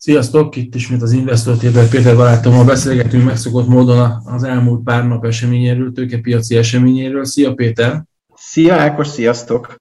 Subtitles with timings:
[0.00, 5.24] Sziasztok, itt ismét az Investor Tébel Péter barátommal beszélgetünk megszokott módon az elmúlt pár nap
[5.24, 7.24] eseményéről, tőkepiaci eseményéről.
[7.24, 8.04] Szia Péter!
[8.34, 9.76] Szia Ákos, sziasztok!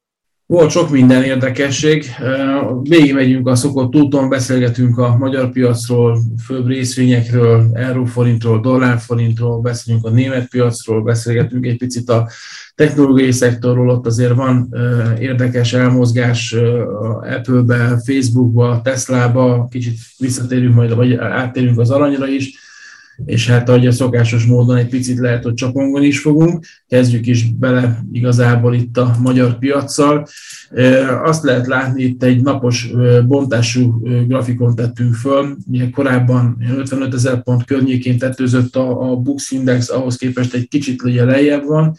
[0.47, 2.05] Volt sok minden érdekesség.
[3.13, 10.48] megyünk a szokott úton, beszélgetünk a magyar piacról, főbb részvényekről, euróforintról, dollárforintról, beszélünk a német
[10.49, 12.30] piacról, beszélgetünk egy picit a
[12.75, 14.73] technológiai szektorról, ott azért van
[15.20, 16.55] érdekes elmozgás
[17.21, 22.66] Apple-be, Facebook-ba, Tesla-ba, kicsit visszatérünk majd, vagy áttérünk az aranyra is
[23.26, 26.66] és hát ahogy a szokásos módon egy picit lehet, hogy csapongon is fogunk.
[26.88, 30.27] Kezdjük is bele igazából itt a magyar piaccal.
[31.23, 32.90] Azt lehet látni, itt egy napos
[33.27, 35.57] bontású grafikon tettünk föl.
[35.71, 41.04] Ugye korábban 55 ezer pont környékén tetőzött a, a Bux Index, ahhoz képest egy kicsit
[41.04, 41.95] ugye lejjebb van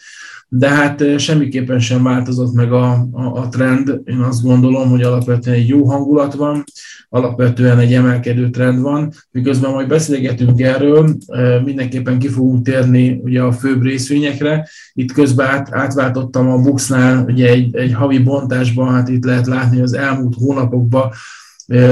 [0.49, 4.01] de hát semmiképpen sem változott meg a, a, a trend.
[4.05, 6.63] Én azt gondolom, hogy alapvetően egy jó hangulat van,
[7.09, 11.15] alapvetően egy emelkedő trend van, miközben majd beszélgetünk erről,
[11.63, 14.67] mindenképpen ki fogunk térni ugye a főbb részvényekre.
[14.93, 19.81] Itt közben át, átváltottam a Buxnál ugye egy, egy havi bontásban, hát itt lehet látni
[19.81, 21.11] az elmúlt hónapokban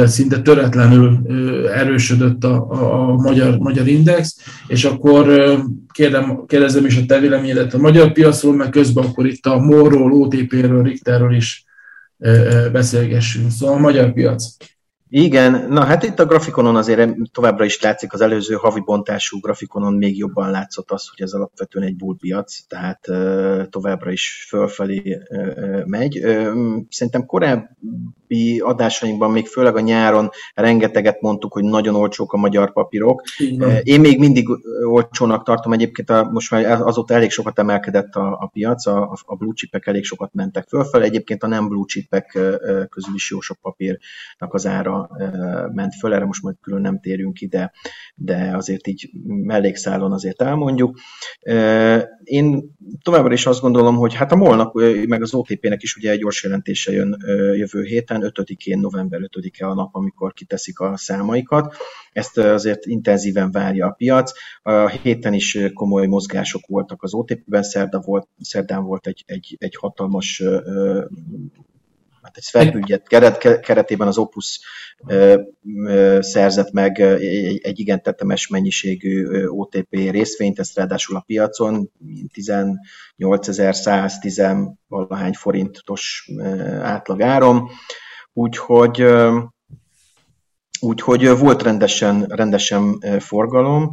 [0.06, 1.28] szinte töretlenül
[1.68, 5.26] erősödött a, a, a magyar, magyar index, és akkor
[5.94, 10.12] kérdem, kérdezem is a te véleményedet a magyar piacról, meg közben akkor itt a MOL-ról,
[10.12, 11.66] OTP-ről, Richterről is
[12.72, 13.52] beszélgessünk.
[13.52, 14.56] Szóval a magyar piac.
[15.10, 19.94] Igen, na hát itt a grafikonon azért továbbra is látszik, az előző havi bontású grafikonon
[19.94, 23.00] még jobban látszott az, hogy ez alapvetően egy bullpiac, tehát
[23.70, 25.22] továbbra is fölfelé
[25.86, 26.20] megy.
[26.90, 27.26] Szerintem
[28.28, 33.22] korábbi adásainkban, még főleg a nyáron rengeteget mondtuk, hogy nagyon olcsók a magyar papírok.
[33.38, 33.80] Igen.
[33.84, 34.48] Én még mindig
[34.88, 39.36] olcsónak tartom, egyébként a, most már azóta elég sokat emelkedett a, a piac, a, a
[39.36, 42.40] blue chipek elég sokat mentek fölfelé, egyébként a nem blue chipek
[42.90, 45.10] közül is jó sok papírnak az ára
[45.74, 47.72] ment föl, erre most majd külön nem térünk ide,
[48.16, 50.98] de azért így mellékszálon azért elmondjuk.
[52.24, 54.74] Én továbbra is azt gondolom, hogy hát a molnak,
[55.08, 57.18] meg az OTP-nek is ugye egy gyors jelentése jön
[57.56, 61.76] jövő héten, 5-én, november 5-e a nap, amikor kiteszik a számaikat.
[62.12, 64.32] Ezt azért intenzíven várja a piac.
[64.62, 64.72] A
[65.02, 70.44] héten is komoly mozgások voltak az OTP-ben, szerda volt, szerdán volt egy, egy, egy hatalmas
[72.22, 74.60] hát egy keret, keretében az Opus
[76.20, 81.92] szerzett meg egy igen tetemes mennyiségű OTP részvényt, ezt ráadásul a piacon
[82.34, 86.32] 18.110 valahány forintos
[86.82, 87.70] átlagáron,
[88.34, 89.06] úgyhogy
[90.80, 93.92] Úgyhogy volt rendesen, rendesen forgalom.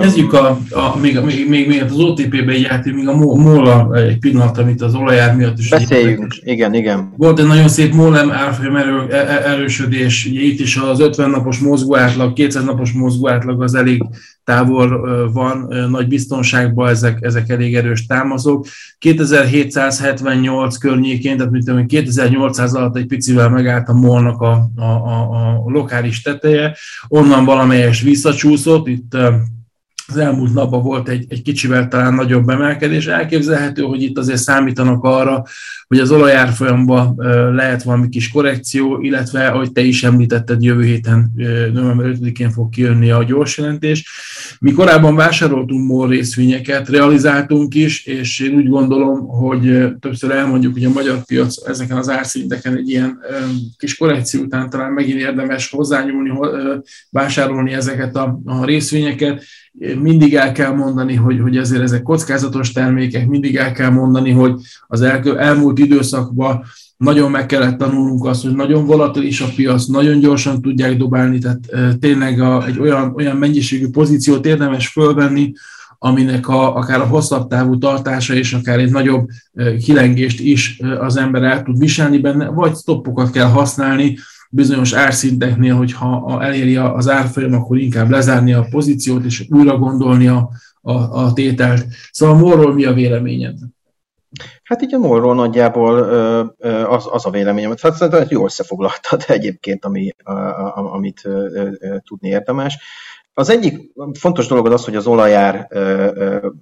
[0.00, 4.58] Kezdjük a, a még, még, még, még az OTP-be egy még a MOL egy pillanat,
[4.58, 5.68] amit az olajár miatt is.
[5.68, 7.14] Beszéljünk, igen, igen.
[7.16, 11.30] Volt egy nagyon szép MOL árfolyam erő, e- e- erősödés, ugye itt is az 50
[11.30, 14.02] napos mozgó átlag, 200 napos mozgó átlag az elég
[14.46, 18.66] távol van, nagy biztonságban ezek, ezek elég erős támaszok.
[18.98, 25.38] 2778 környékén, tehát mint tudom, 2800 alatt egy picivel megállt a molnak a, a, a,
[25.40, 26.76] a lokális teteje,
[27.08, 29.16] onnan valamelyes visszacsúszott, itt
[30.08, 33.06] az elmúlt napban volt egy, egy kicsivel talán nagyobb emelkedés.
[33.06, 35.44] Elképzelhető, hogy itt azért számítanak arra,
[35.86, 37.14] hogy az olajárfolyamban
[37.54, 41.32] lehet valami kis korrekció, illetve, ahogy te is említetted, jövő héten,
[41.72, 44.08] november 5-én fog kijönni a gyors jelentés.
[44.60, 50.84] Mi korábban vásároltunk MOL részvényeket, realizáltunk is, és én úgy gondolom, hogy többször elmondjuk, hogy
[50.84, 53.18] a magyar piac ezeken az árszinteken egy ilyen
[53.76, 56.32] kis korrekció után talán megint érdemes hozzányúlni,
[57.10, 59.44] vásárolni ezeket a, a részvényeket,
[60.00, 64.54] mindig el kell mondani, hogy, hogy ezért ezek kockázatos termékek, mindig el kell mondani, hogy
[64.86, 66.64] az el, elmúlt időszakban
[66.96, 71.60] nagyon meg kellett tanulnunk azt, hogy nagyon volatilis a piac, nagyon gyorsan tudják dobálni, tehát
[72.00, 75.52] tényleg a, egy olyan, olyan mennyiségű pozíciót érdemes fölvenni,
[75.98, 79.28] aminek a, akár a hosszabb távú tartása és akár egy nagyobb
[79.84, 84.18] kilengést is az ember el tud viselni benne, vagy stoppokat kell használni,
[84.50, 90.50] bizonyos árszinteknél, hogyha eléri az árfolyam, akkor inkább lezárni a pozíciót, és újra gondolni a,
[90.80, 91.86] a, a tételt.
[92.10, 93.58] Szóval morról mi a véleményed?
[94.62, 95.98] Hát így a morról nagyjából
[96.84, 100.10] az, az a véleményem, hát szerintem jól összefoglaltad egyébként, ami,
[100.74, 101.28] amit
[102.04, 102.78] tudni érdemes.
[103.38, 105.68] Az egyik fontos dolog az hogy az olajár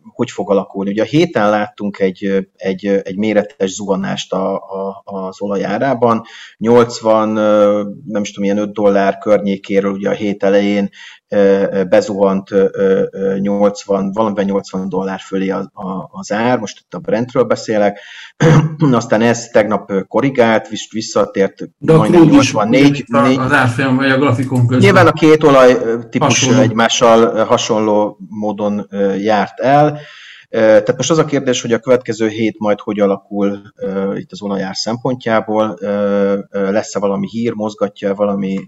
[0.03, 0.91] hogy fog alakulni.
[0.91, 6.23] Ugye a héten láttunk egy, egy, egy méretes zuhanást a, a, az olajárában,
[6.57, 7.29] 80,
[8.07, 10.89] nem is tudom, ilyen 5 dollár környékéről ugye a hét elején
[11.89, 12.51] bezuhant
[13.39, 15.55] 80, valamiben 80 dollár fölé
[16.11, 18.01] az ár, most itt a Brentről beszélek,
[18.93, 23.05] aztán ez tegnap korrigált, visszatért De majdnem 84.
[23.39, 24.79] Az árfolyam vagy a grafikon közben.
[24.79, 25.77] Nyilván a két olaj
[26.11, 26.61] típus hasonló.
[26.61, 28.89] egymással hasonló módon
[29.19, 29.99] járt el.
[30.55, 33.63] Tehát most az a kérdés, hogy a következő hét majd hogy alakul
[34.15, 35.79] itt az olajár szempontjából,
[36.51, 38.65] lesz-e valami hír, mozgatja valami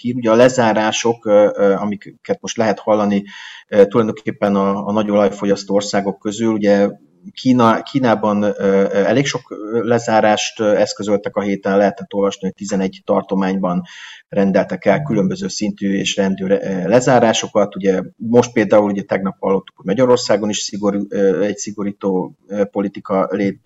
[0.00, 0.14] hír.
[0.14, 1.24] Ugye a lezárások,
[1.56, 3.24] amiket most lehet hallani
[3.68, 6.88] tulajdonképpen a, a nagy olajfogyasztó országok közül, ugye
[7.32, 8.44] Kína, Kínában
[8.92, 13.82] elég sok lezárást eszközöltek a héten, lehetett olvasni, hogy 11 tartományban
[14.28, 16.46] rendeltek el különböző szintű és rendű
[16.86, 17.76] lezárásokat.
[17.76, 21.06] Ugye most például ugye tegnap hallottuk, hogy Magyarországon is szigorú,
[21.42, 22.36] egy szigorító
[22.70, 23.60] politika lép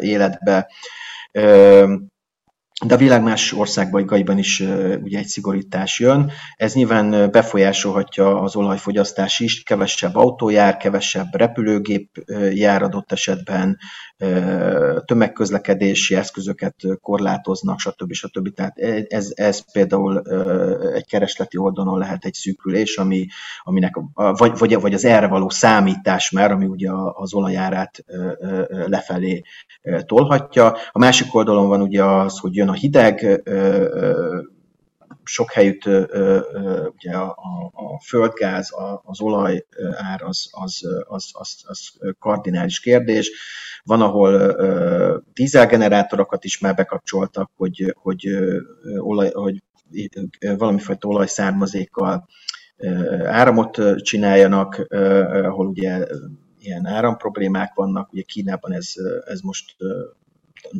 [0.00, 0.70] életbe
[2.84, 4.60] de a világ más országban is
[5.02, 6.30] ugye egy szigorítás jön.
[6.56, 13.78] Ez nyilván befolyásolhatja az olajfogyasztás is, kevesebb autó jár, kevesebb repülőgép jár adott esetben,
[15.04, 18.12] tömegközlekedési eszközöket korlátoznak, stb.
[18.12, 18.54] stb.
[18.54, 18.78] Tehát
[19.08, 20.22] ez, ez például
[20.94, 23.26] egy keresleti oldalon lehet egy szűkülés, ami,
[23.62, 28.04] aminek, vagy, vagy, vagy az erre való számítás már, ami ugye az olajárát
[28.68, 29.42] lefelé
[30.06, 30.76] tolhatja.
[30.90, 33.42] A másik oldalon van ugye az, hogy jön a hideg,
[35.28, 35.84] sok helyütt
[36.94, 37.28] ugye a,
[37.72, 43.30] a, földgáz, a, az olaj ár az, az, az, az, az kardinális kérdés.
[43.84, 44.56] Van, ahol
[45.34, 48.28] dízelgenerátorokat is már bekapcsoltak, hogy, hogy,
[48.98, 49.62] olaj, hogy
[50.56, 52.28] valamifajta olajszármazékkal
[53.24, 54.86] áramot csináljanak,
[55.42, 56.06] ahol ugye
[56.58, 58.92] ilyen áramproblémák vannak, ugye Kínában ez,
[59.26, 59.76] ez most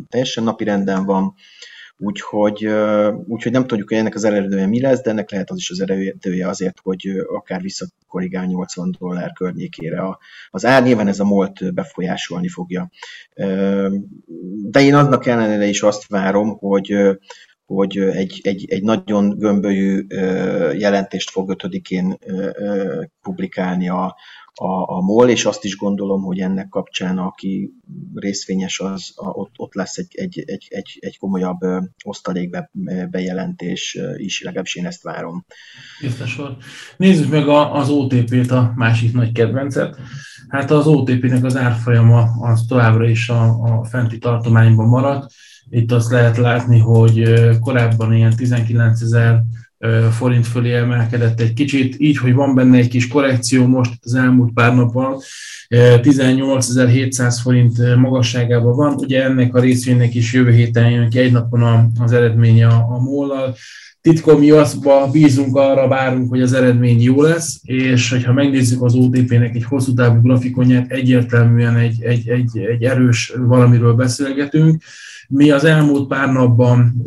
[0.08, 1.34] teljesen napi renden van,
[1.98, 2.66] Úgyhogy,
[3.26, 5.80] úgyhogy nem tudjuk, hogy ennek az eredője mi lesz, de ennek lehet az is az
[5.80, 10.02] eredője azért, hogy akár visszakorrigál 80 dollár környékére.
[10.50, 12.90] Az ár nyilván ez a molt befolyásolni fogja.
[14.70, 17.18] De én annak ellenére is azt várom, hogy
[17.66, 20.06] hogy egy, egy, egy nagyon gömbölyű
[20.78, 22.18] jelentést fog ötödikén
[23.22, 24.16] publikálni a,
[24.58, 27.72] a, a MOL, és azt is gondolom, hogy ennek kapcsán, aki
[28.14, 31.58] részvényes, az a, ott, ott lesz egy, egy, egy, egy, egy komolyabb
[32.04, 32.56] osztalék
[33.10, 35.46] bejelentés is, legalábbis én ezt várom.
[36.00, 36.40] Biztos
[36.96, 39.96] Nézzük meg a, az OTP-t, a másik nagy kedvencet.
[40.48, 45.32] Hát az OTP-nek az árfolyama az továbbra is a, a fenti tartományban maradt.
[45.70, 49.42] Itt azt lehet látni, hogy korábban ilyen 19 ezer
[50.10, 54.52] forint fölé emelkedett egy kicsit, így, hogy van benne egy kis korrekció most az elmúlt
[54.52, 55.16] pár napban,
[55.68, 61.92] 18.700 forint magasságában van, ugye ennek a részvénynek is jövő héten jön ki egy napon
[61.98, 63.54] az eredménye a mollal,
[64.06, 68.94] titkom mi azba bízunk, arra várunk, hogy az eredmény jó lesz, és hogyha megnézzük az
[68.94, 74.82] OTP-nek egy hosszú távú grafikonját, egyértelműen egy, egy, egy, egy erős valamiről beszélgetünk,
[75.28, 77.02] mi az elmúlt pár napban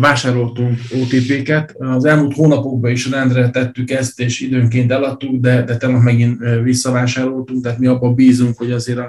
[0.00, 6.02] vásároltunk OTP-ket, az elmúlt hónapokban is rendre tettük ezt, és időnként eladtuk, de, de tegnap
[6.02, 9.00] megint visszavásároltunk, tehát mi abban bízunk, hogy azért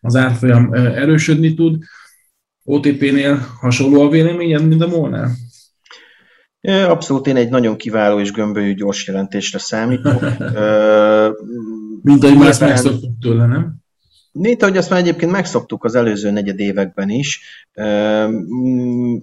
[0.00, 1.82] az árfolyam erősödni tud.
[2.64, 5.30] OTP-nél hasonló a véleményed, mint a MOL-nál?
[6.64, 10.20] Abszolút én egy nagyon kiváló és gömbölyű gyors jelentésre számítok.
[12.02, 13.82] mint ahogy már ezt megszoktuk tőle, nem?
[14.32, 17.40] Mint ahogy azt már egyébként megszoktuk az előző negyed években is,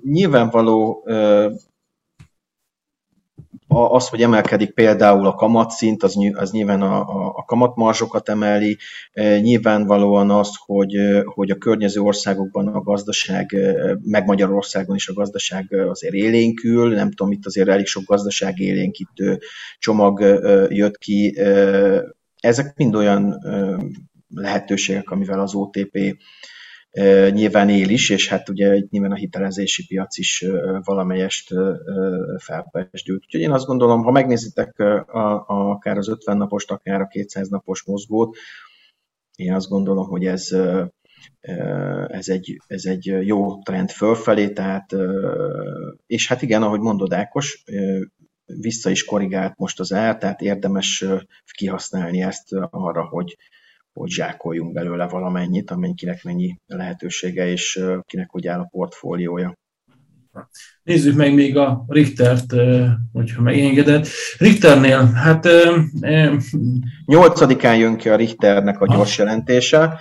[0.03, 1.07] nyilvánvaló
[3.73, 8.77] az, hogy emelkedik például a kamatszint, az, az nyilván a, a, a kamatmarzsokat emeli,
[9.41, 13.55] nyilvánvalóan az, hogy, hogy a környező országokban a gazdaság,
[14.01, 19.39] meg Magyarországon is a gazdaság azért élénkül, nem tudom, itt azért elég sok gazdaság élénkítő
[19.79, 20.19] csomag
[20.69, 21.39] jött ki,
[22.39, 23.39] ezek mind olyan
[24.35, 26.17] lehetőségek, amivel az OTP
[27.29, 30.45] nyilván él is, és hát ugye nyilván a hitelezési piac is
[30.83, 31.53] valamelyest
[32.37, 33.23] felpesdült.
[33.25, 37.49] Úgyhogy én azt gondolom, ha megnézitek a, a, akár az 50 napost, akár a 200
[37.49, 38.37] napos mozgót,
[39.35, 40.49] én azt gondolom, hogy ez,
[42.07, 44.95] ez egy, ez egy jó trend fölfelé, tehát,
[46.07, 47.63] és hát igen, ahogy mondod Ákos,
[48.45, 51.05] vissza is korrigált most az ár, tehát érdemes
[51.55, 53.37] kihasználni ezt arra, hogy,
[53.93, 59.53] hogy zsákoljunk belőle valamennyit, amennyikinek mennyi lehetősége, és kinek hogy áll a portfóliója.
[60.83, 62.53] Nézzük meg még a Richtert,
[63.11, 64.07] hogyha megengedett.
[64.37, 65.47] Richternél, hát...
[67.05, 69.99] Nyolcadikán jön ki a Richternek a gyors jelentése,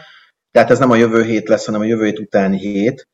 [0.51, 3.09] tehát ez nem a jövő hét lesz, hanem a jövő hét utáni hét.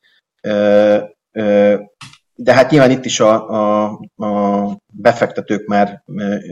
[2.39, 3.83] De hát nyilván itt is a, a,
[4.15, 6.03] a befektetők már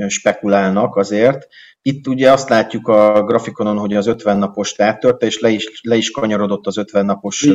[0.07, 1.47] spekulálnak azért.
[1.81, 5.95] Itt ugye azt látjuk a grafikonon, hogy az 50 napos áttörte, és le is, le
[5.95, 7.47] is kanyarodott az 50 napos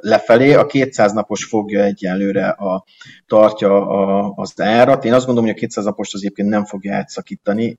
[0.00, 0.54] lefelé.
[0.54, 2.84] A 200 napos fogja egyelőre a,
[3.26, 5.04] tartja a, az árat.
[5.04, 7.78] Én azt gondolom, hogy a 200 napos az egyébként nem fogja átszakítani,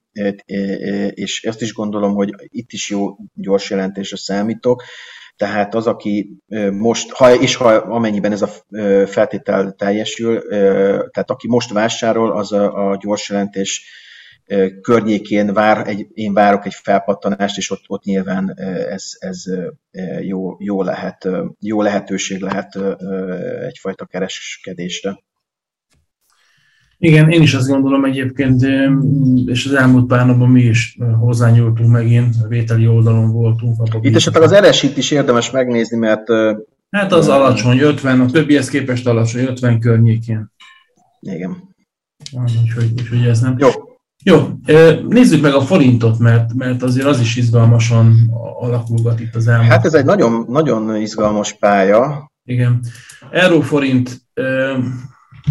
[1.09, 4.83] és ezt is gondolom, hogy itt is jó gyors jelentésre számítok.
[5.37, 6.37] Tehát az, aki
[6.71, 8.49] most, ha, és ha amennyiben ez a
[9.05, 10.41] feltétel teljesül,
[11.09, 13.85] tehát aki most vásárol, az a, a gyors jelentés
[14.81, 18.53] környékén vár, egy, én várok egy felpattanást, és ott, ott nyilván
[18.89, 19.43] ez, ez
[20.21, 21.27] jó, jó, lehet,
[21.59, 22.79] jó lehetőség lehet
[23.67, 25.17] egyfajta kereskedésre.
[26.99, 28.61] Igen, én is azt gondolom egyébként,
[29.45, 33.77] és az elmúlt pár napban mi is hozzányúltunk megint, a vételi oldalon voltunk.
[34.01, 36.23] Itt esetleg az RSI-t is érdemes megnézni, mert...
[36.89, 40.51] Hát az alacsony, 50, a többihez képest alacsony, 50 környékén.
[41.19, 41.75] Igen.
[42.31, 43.55] Úgyhogy, úgyhogy ez nem.
[43.57, 43.69] Jó.
[44.23, 44.47] Jó,
[45.07, 49.69] nézzük meg a forintot, mert, mert azért az is izgalmasan alakulgat itt az elmúlt.
[49.69, 52.31] Hát ez egy nagyon, nagyon izgalmas pálya.
[52.43, 52.79] Igen.
[53.31, 54.21] Euróforint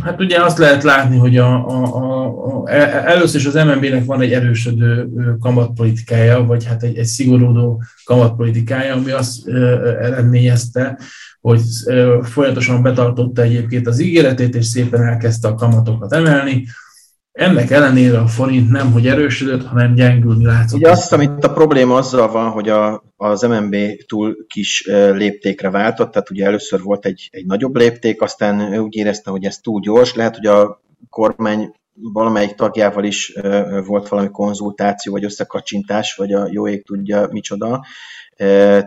[0.03, 2.71] Hát ugye azt lehet látni, hogy a, a, a, a,
[3.09, 5.09] először is az MNB-nek van egy erősödő
[5.41, 9.49] kamatpolitikája, vagy hát egy, egy szigorodó kamatpolitikája, ami azt
[10.01, 10.99] eredményezte,
[11.41, 11.61] hogy
[12.23, 16.67] folyamatosan betartotta egyébként az ígéretét, és szépen elkezdte a kamatokat emelni.
[17.33, 20.79] Ennek ellenére a forint nem, hogy erősödött, hanem gyengülni látszott.
[20.79, 25.71] Ugye azt hiszem, itt a probléma azzal van, hogy a, az MNB túl kis léptékre
[25.71, 29.59] váltott, tehát ugye először volt egy, egy nagyobb lépték, aztán ő úgy érezte, hogy ez
[29.59, 30.81] túl gyors, lehet, hogy a
[31.11, 33.35] kormány valamelyik tagjával is
[33.87, 37.85] volt valami konzultáció, vagy összekacsintás, vagy a jó ég tudja micsoda,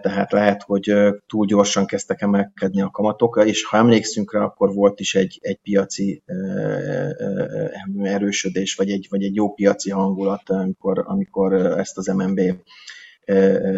[0.01, 0.93] tehát lehet, hogy
[1.27, 5.59] túl gyorsan kezdtek emelkedni a kamatok, és ha emlékszünk rá, akkor volt is egy, egy
[5.63, 6.23] piaci
[8.01, 12.41] erősödés, vagy egy, vagy egy jó piaci hangulat, amikor, amikor ezt az MNB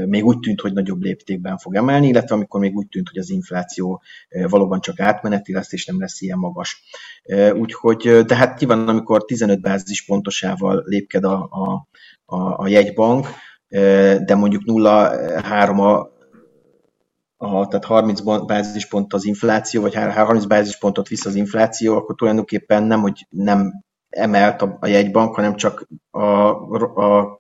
[0.06, 3.30] még úgy tűnt, hogy nagyobb léptékben fog emelni, illetve amikor még úgy tűnt, hogy az
[3.30, 4.02] infláció
[4.50, 6.84] valóban csak átmeneti lesz, és nem lesz ilyen magas.
[7.54, 11.88] Úgyhogy, de hát nyilván, amikor 15 bázis pontosával lépked a, a,
[12.26, 13.28] a, a jegybank,
[14.26, 16.20] de mondjuk 0,3 a
[17.44, 23.02] a, tehát 30 bázispont az infláció, vagy 30 bázispontot visz az infláció, akkor tulajdonképpen nem,
[23.02, 27.40] hogy nem emelt a, a jegybank, hanem csak a, a,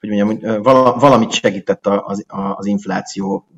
[0.00, 0.62] hogy mondjam,
[0.98, 3.48] valamit segített az, az infláció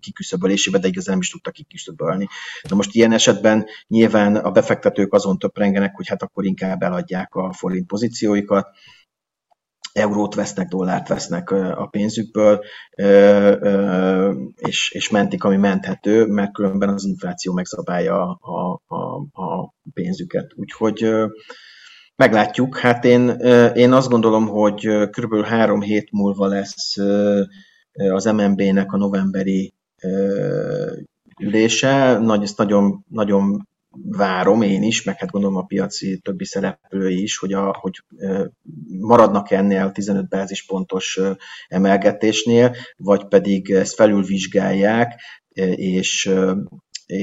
[0.00, 2.28] kiküszöbölésébe, de igazán nem is tudta kiküszöbölni.
[2.68, 7.52] Na most ilyen esetben nyilván a befektetők azon töprengenek, hogy hát akkor inkább eladják a
[7.52, 8.68] forint pozícióikat,
[9.92, 12.64] eurót vesznek, dollárt vesznek a pénzükből,
[14.56, 18.96] és, és mentik, ami menthető, mert különben az infláció megszabálja a, a,
[19.42, 20.52] a pénzüket.
[20.56, 21.10] Úgyhogy
[22.18, 22.78] meglátjuk.
[22.78, 23.28] Hát én,
[23.74, 25.44] én azt gondolom, hogy kb.
[25.44, 26.96] három hét múlva lesz
[27.92, 29.74] az MNB-nek a novemberi
[31.40, 32.18] ülése.
[32.18, 33.68] Nagy, ezt nagyon, nagyon
[34.02, 38.04] várom én is, meg hát gondolom a piaci többi szereplői is, hogy, a, hogy
[39.00, 41.20] maradnak ennél 15 bázispontos
[41.68, 45.20] emelgetésnél, vagy pedig ezt felülvizsgálják,
[45.74, 46.34] és,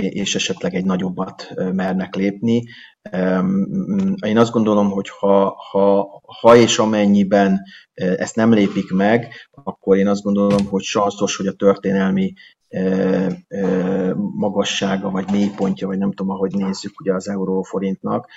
[0.10, 2.64] és esetleg egy nagyobbat mernek lépni.
[4.26, 7.62] Én azt gondolom, hogy ha, ha, ha és amennyiben
[7.94, 12.34] ezt nem lépik meg, akkor én azt gondolom, hogy sanszos, hogy a történelmi
[14.16, 18.30] magassága, vagy mélypontja, vagy nem tudom, ahogy nézzük ugye az euróforintnak,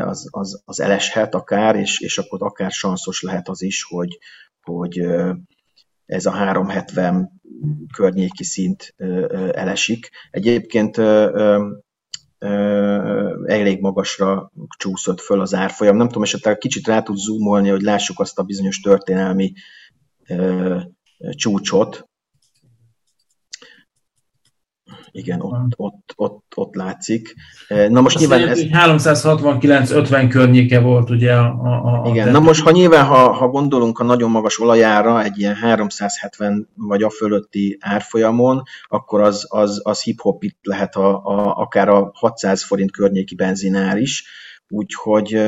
[0.00, 4.18] az, az, az eleshet akár, és, és akkor akár sanszos lehet az is, hogy,
[4.62, 5.06] hogy
[6.06, 7.40] ez a 370
[7.94, 8.94] környéki szint
[9.52, 10.10] elesik.
[10.30, 10.96] Egyébként
[13.46, 15.96] elég magasra csúszott föl az árfolyam.
[15.96, 19.52] Nem tudom, esetleg kicsit rá tud zoomolni, hogy lássuk azt a bizonyos történelmi
[21.30, 22.08] csúcsot,
[25.16, 27.34] igen, ott, ott, ott, ott látszik.
[27.68, 28.60] Eh, na most Azt nyilván ez...
[28.62, 33.98] 369-50 környéke volt ugye a, a, a Igen, na most ha nyilván, ha, ha gondolunk
[33.98, 40.02] a nagyon magas olajára, egy ilyen 370 vagy a fölötti árfolyamon, akkor az, az, az
[40.02, 44.24] hip-hop itt lehet a, a, akár a 600 forint környéki benzinár is,
[44.74, 45.40] Úgyhogy,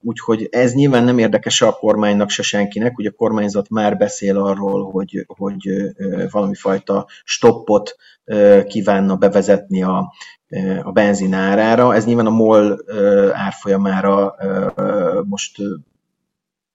[0.00, 2.98] úgyhogy ez nyilván nem érdekes a kormánynak, se senkinek.
[2.98, 5.68] Ugye a kormányzat már beszél arról, hogy, hogy
[6.30, 7.96] valami fajta stoppot
[8.66, 10.12] kívánna bevezetni a,
[10.82, 11.94] a benzin árára.
[11.94, 12.84] Ez nyilván a MOL
[13.32, 14.34] árfolyamára
[15.24, 15.58] most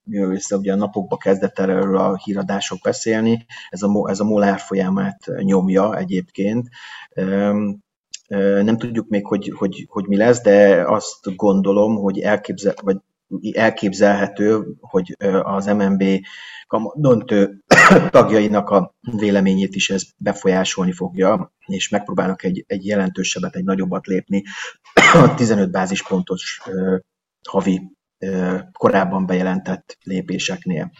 [0.04, 4.42] jövő össze, ugye a napokba kezdett erről a híradások beszélni, ez a, ez a MOL
[4.42, 6.68] árfolyamát nyomja egyébként
[8.62, 12.96] Nem tudjuk még, hogy, hogy, hogy mi lesz, de azt gondolom, hogy elképzel, vagy
[13.52, 16.04] elképzelhető, hogy az MNB
[16.94, 17.64] döntő
[18.10, 24.42] tagjainak a véleményét is ez befolyásolni fogja, és megpróbálnak egy, egy jelentősebbet, egy nagyobbat lépni
[25.12, 26.60] a 15 bázispontos
[27.48, 27.96] havi
[28.72, 30.90] korábban bejelentett lépéseknél.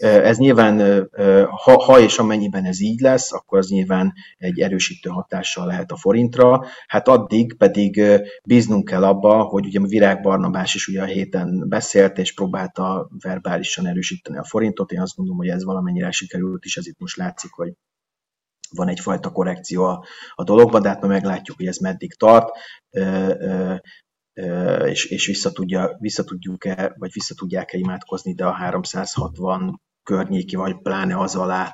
[0.00, 1.08] Ez nyilván,
[1.50, 5.96] ha, ha és amennyiben ez így lesz, akkor az nyilván egy erősítő hatással lehet a
[5.96, 6.64] forintra.
[6.86, 8.02] Hát addig pedig
[8.44, 13.86] bíznunk kell abba, hogy ugye Virág Barnabás is ugye a héten beszélt, és próbálta verbálisan
[13.86, 14.92] erősíteni a forintot.
[14.92, 17.72] Én azt gondolom, hogy ez valamennyire sikerült is, ez itt most látszik, hogy
[18.70, 20.04] van egyfajta korrekció a,
[20.34, 22.48] a dologban, de hát majd meglátjuk, hogy ez meddig tart
[24.84, 30.78] és, és vissza, tudja, vissza tudjuk-e, vagy vissza tudják-e imádkozni, de a 360 környéki, vagy
[30.82, 31.72] pláne az alá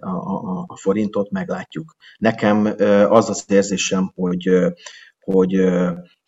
[0.00, 1.94] a, a, a forintot meglátjuk.
[2.18, 2.74] Nekem
[3.08, 4.50] az az érzésem, hogy,
[5.20, 5.54] hogy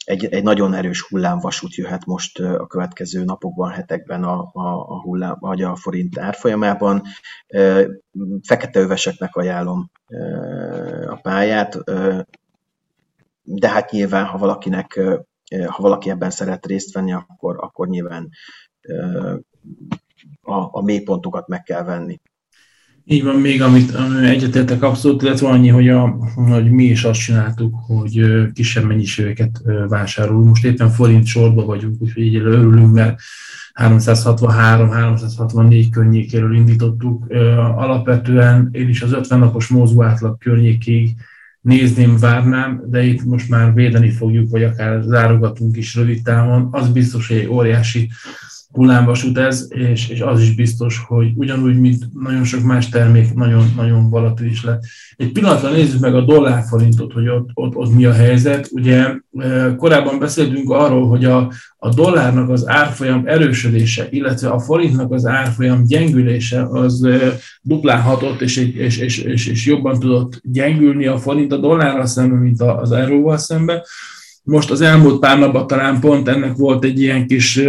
[0.05, 5.37] egy, egy nagyon erős hullámvasút jöhet most a következő napokban, hetekben a, a, a, hullám,
[5.41, 7.03] vagy a forint árfolyamában.
[8.43, 9.91] Fekete öveseknek ajánlom
[11.07, 11.79] a pályát,
[13.43, 15.01] de hát nyilván, ha valakinek,
[15.67, 18.29] ha valaki ebben szeret részt venni, akkor, akkor nyilván
[20.43, 22.21] a, a mélypontokat meg kell venni.
[23.05, 27.75] Így van, még amit egyetértek abszolút, illetve annyi, hogy, a, hogy mi is azt csináltuk,
[27.87, 30.49] hogy kisebb mennyiségeket vásárolunk.
[30.49, 33.21] Most éppen forint sorba vagyunk, úgyhogy így örülünk, mert
[33.75, 37.27] 363-364 környékéről indítottuk.
[37.77, 41.11] Alapvetően én is az 50 napos mozgó átlag környékéig
[41.61, 46.69] nézném, várnám, de itt most már védeni fogjuk, vagy akár zárogatunk is rövid távon.
[46.71, 48.11] Az biztos, hogy egy óriási
[48.73, 54.11] hullámvasút ez, és, és az is biztos, hogy ugyanúgy, mint nagyon sok más termék, nagyon-nagyon
[54.11, 54.83] volatilis lett.
[55.17, 58.69] Egy pillanatra nézzük meg a dollárforintot, hogy ott, ott, ott mi a helyzet.
[58.71, 59.07] Ugye
[59.77, 65.85] korábban beszéltünk arról, hogy a, a dollárnak az árfolyam erősödése, illetve a forintnak az árfolyam
[65.87, 67.09] gyengülése az
[67.63, 72.39] duplán hatott, és, és, és, és, és jobban tudott gyengülni a forint a dollárral szemben,
[72.39, 73.81] mint az euróval szemben.
[74.43, 77.61] Most az elmúlt pár napban talán pont ennek volt egy ilyen kis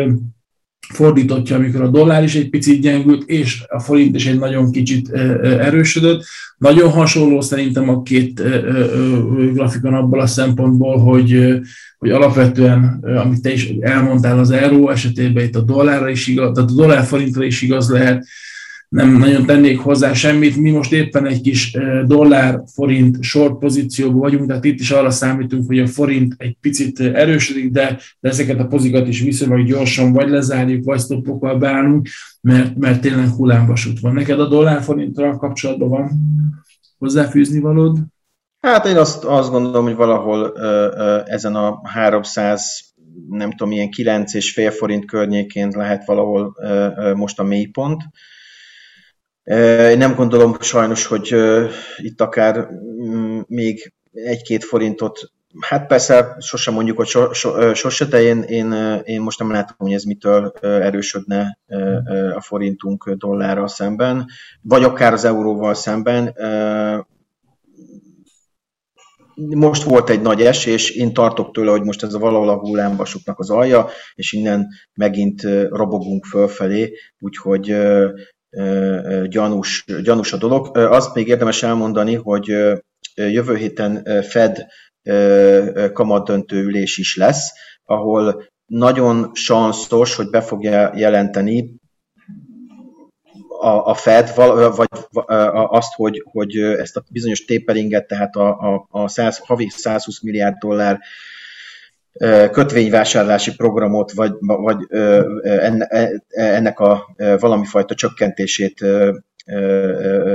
[0.90, 5.10] fordítottja, amikor a dollár is egy picit gyengült, és a forint is egy nagyon kicsit
[5.44, 6.24] erősödött.
[6.58, 8.42] Nagyon hasonló szerintem a két
[9.54, 11.60] grafikon abból a szempontból, hogy,
[11.98, 16.70] hogy alapvetően, amit te is elmondtál az euró esetében, itt a dollárra is igaz, tehát
[16.70, 18.26] a dollár forintra is igaz lehet,
[18.94, 20.56] nem nagyon tennék hozzá semmit.
[20.56, 25.80] Mi most éppen egy kis dollár-forint short pozícióban vagyunk, tehát itt is arra számítunk, hogy
[25.80, 30.84] a forint egy picit erősödik, de, de ezeket a pozikat is viszonylag gyorsan vagy lezárjuk,
[30.84, 32.08] vagy stoppokkal beállunk,
[32.42, 34.14] mert, mert tényleg hullámvasút van.
[34.14, 36.12] Neked a dollár-forintra kapcsolatban van
[36.98, 37.98] hozzáfűzni valód?
[38.60, 42.94] Hát én azt, azt gondolom, hogy valahol ö, ö, ezen a 300
[43.30, 48.04] nem tudom, ilyen 9 és fél forint környékén lehet valahol ö, ö, most a mélypont.
[49.44, 51.36] Én nem gondolom sajnos, hogy
[51.98, 58.22] itt akár mm, még egy-két forintot, hát persze sosem mondjuk, hogy so, so, sose, de
[58.22, 58.72] én, én,
[59.04, 61.60] én most nem látom, hogy ez mitől erősödne
[62.36, 64.26] a forintunk dollárral szemben,
[64.62, 66.36] vagy akár az euróval szemben.
[69.36, 73.40] Most volt egy nagy esés, én tartok tőle, hogy most ez a valahol a hullámvasuknak
[73.40, 77.76] az alja, és innen megint robogunk fölfelé, úgyhogy
[79.28, 80.78] gyanús, gyanús a dolog.
[80.78, 82.46] Azt még érdemes elmondani, hogy
[83.16, 84.66] jövő héten Fed
[85.94, 87.52] kamatdöntő ülés is lesz,
[87.84, 91.82] ahol nagyon sanszos, hogy be fogja jelenteni
[93.60, 94.36] a, a Fed,
[94.76, 94.88] vagy
[95.52, 100.58] azt, hogy, hogy ezt a bizonyos taperinget, tehát a, a, a 100, havi 120 milliárd
[100.58, 101.00] dollár
[102.52, 108.86] kötvényvásárlási programot, vagy, vagy e, ennek a valami fajta csökkentését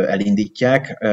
[0.07, 1.07] elindítják,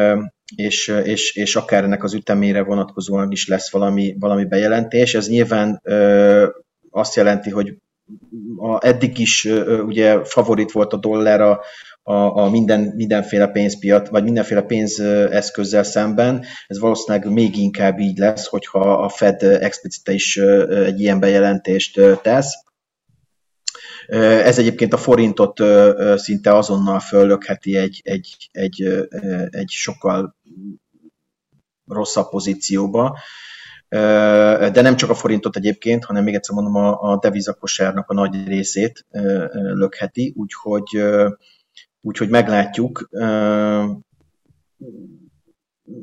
[0.55, 5.13] és, és, és akár ennek az ütemére vonatkozóan is lesz valami, valami bejelentés.
[5.13, 5.81] Ez nyilván
[6.89, 7.77] azt jelenti, hogy
[8.57, 9.47] a, eddig is
[9.85, 11.61] ugye favorit volt a dollár a,
[12.07, 16.45] a, a minden, mindenféle pénzpiac, vagy mindenféle pénzeszközzel szemben.
[16.67, 22.53] Ez valószínűleg még inkább így lesz, hogyha a Fed explicite is egy ilyen bejelentést tesz.
[24.43, 25.61] Ez egyébként a forintot
[26.15, 29.07] szinte azonnal föllökheti egy, egy, egy,
[29.49, 30.35] egy sokkal
[31.87, 33.17] rosszabb pozícióba.
[33.89, 38.47] De nem csak a forintot egyébként, hanem még egyszer mondom, a, a devizakosárnak a nagy
[38.47, 39.05] részét
[39.53, 41.03] lökheti, úgyhogy
[42.05, 43.09] úgyhogy meglátjuk.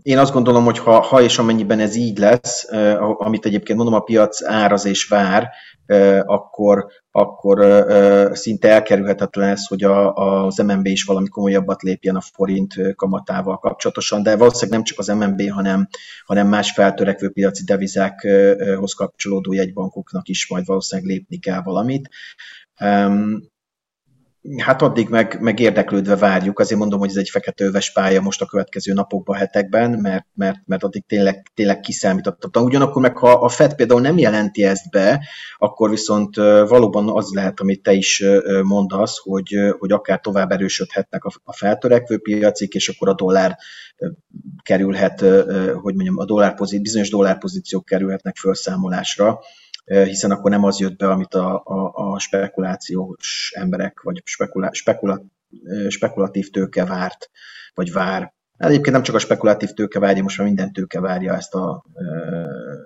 [0.03, 4.01] én azt gondolom, hogy ha, ha és amennyiben ez így lesz, amit egyébként mondom, a
[4.01, 5.49] piac áraz és vár,
[6.25, 7.87] akkor, akkor
[8.33, 14.23] szinte elkerülhetetlen ez, hogy a, az MNB is valami komolyabbat lépjen a forint kamatával kapcsolatosan,
[14.23, 15.89] de valószínűleg nem csak az MNB, hanem,
[16.25, 22.09] hanem más feltörekvő piaci devizákhoz kapcsolódó jegybankoknak is majd valószínűleg lépni kell valamit.
[24.59, 28.47] Hát addig meg, meg érdeklődve várjuk, azért mondom, hogy ez egy feketőves pálya most a
[28.47, 32.65] következő napokban, hetekben, mert, mert, mert addig tényleg, tényleg kiszámítottam.
[32.65, 35.27] Ugyanakkor meg ha a FED például nem jelenti ezt be,
[35.59, 36.37] akkor viszont
[36.67, 38.25] valóban az lehet, amit te is
[38.63, 43.57] mondasz, hogy, hogy akár tovább erősödhetnek a feltörekvő piacik, és akkor a dollár
[44.63, 45.21] kerülhet,
[45.75, 49.39] hogy mondjam, a dollár bizonyos dollárpozíciók kerülhetnek felszámolásra
[49.85, 55.23] hiszen akkor nem az jött be, amit a, a, a spekulációs emberek, vagy spekula, spekula,
[55.89, 57.31] spekulatív tőke várt,
[57.75, 58.33] vagy vár.
[58.59, 61.85] Hát egyébként nem csak a spekulatív tőke várja, most már minden tőke várja ezt a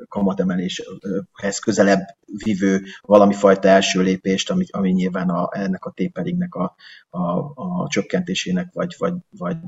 [0.08, 2.04] kamatemeléshez közelebb
[2.44, 6.74] vívő valami fajta első lépést, ami, ami nyilván a, ennek a taperingnek a,
[7.08, 7.20] a,
[7.54, 9.58] a csökkentésének, vagy, vagy, vagy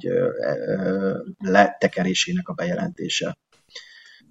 [1.39, 3.39] letekerésének a bejelentése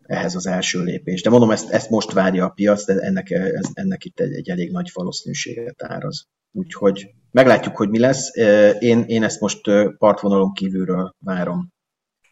[0.07, 1.21] ehhez az első lépés.
[1.21, 4.49] De mondom, ezt, ezt most várja a piac, de ennek, ez, ennek itt egy, egy
[4.49, 6.27] elég nagy valószínűséget áraz.
[6.51, 8.35] Úgyhogy meglátjuk, hogy mi lesz.
[8.79, 9.61] Én, én ezt most
[9.97, 11.75] partvonalon kívülről várom.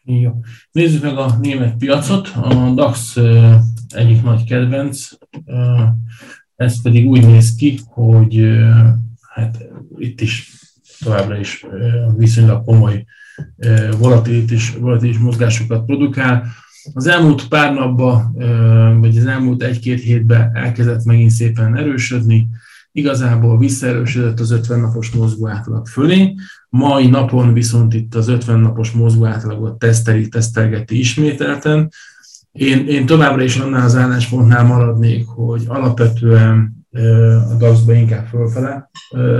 [0.04, 0.32] Jó.
[0.70, 2.28] Nézzük meg a német piacot.
[2.28, 3.16] A DAX
[3.94, 5.08] egyik nagy kedvenc.
[6.56, 8.40] Ez pedig úgy néz ki, hogy
[9.34, 9.58] hát
[9.96, 10.52] itt is
[10.98, 11.66] továbbra is
[12.16, 13.04] viszonylag komoly
[13.98, 16.46] volatilitis, volatilitis mozgásokat produkál.
[16.94, 18.32] Az elmúlt pár napban,
[19.00, 22.48] vagy az elmúlt egy-két hétben elkezdett megint szépen erősödni,
[22.92, 26.34] igazából visszaerősödött az 50 napos mozgó átlag fölé,
[26.68, 31.90] mai napon viszont itt az 50 napos mozgó átlagot teszteli, tesztelgeti ismételten.
[32.52, 36.86] Én, én továbbra is annál az álláspontnál maradnék, hogy alapvetően
[37.50, 38.90] a dax inkább fölfele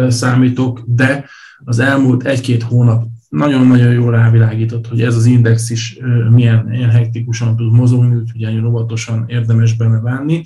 [0.09, 1.25] számítok, de
[1.65, 3.05] az elmúlt egy-két hónap
[3.37, 5.99] nagyon-nagyon jól rávilágított, hogy ez az index is
[6.31, 10.42] milyen ilyen hektikusan tud mozogni, úgyhogy nagyon óvatosan érdemes benne bánni.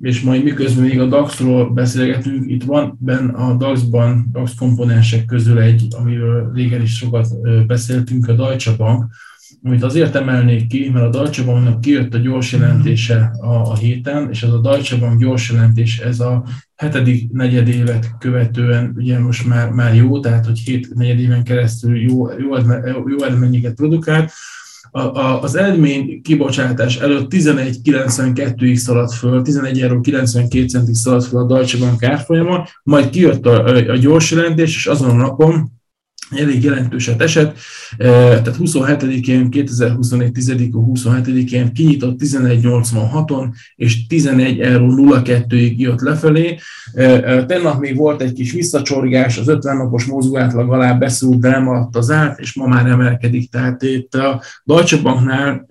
[0.00, 5.58] És majd miközben még a DAX-ról beszélgetünk, itt van benne a DAX-ban, DAX komponensek közül
[5.58, 7.26] egy, amiről régen is sokat
[7.66, 9.04] beszéltünk, a Deutsche Bank,
[9.66, 14.28] amit azért emelnék ki, mert a Deutsche Banknak kijött a gyors jelentése a, a héten,
[14.30, 16.44] és az a Deutsche Bank gyors jelentés, ez a
[16.76, 22.56] hetedik negyedévet követően ugye most már, már jó, tehát hogy hét negyedéven keresztül jó, jó,
[23.06, 24.32] jó eredményeket produkált.
[24.90, 31.78] A, a, az eredmény kibocsátás előtt 11,92-ig szaladt föl, 11,92 centig szaladt föl a Deutsche
[31.78, 35.73] Bank árfolyama, majd kijött a, a gyors jelentés, és azon a napon
[36.38, 37.56] elég jelentőset esett,
[37.96, 46.58] tehát 27-én, 2021 10 27-én kinyitott 11,86-on, és 11 euró 02-ig jött lefelé.
[47.46, 51.96] Tennap még volt egy kis visszacsorgás, az 50 napos mozgóátlag alá beszúrt, de nem alatt
[51.96, 53.50] az át, és ma már emelkedik.
[53.50, 55.66] Tehát itt a Deutsche Banknál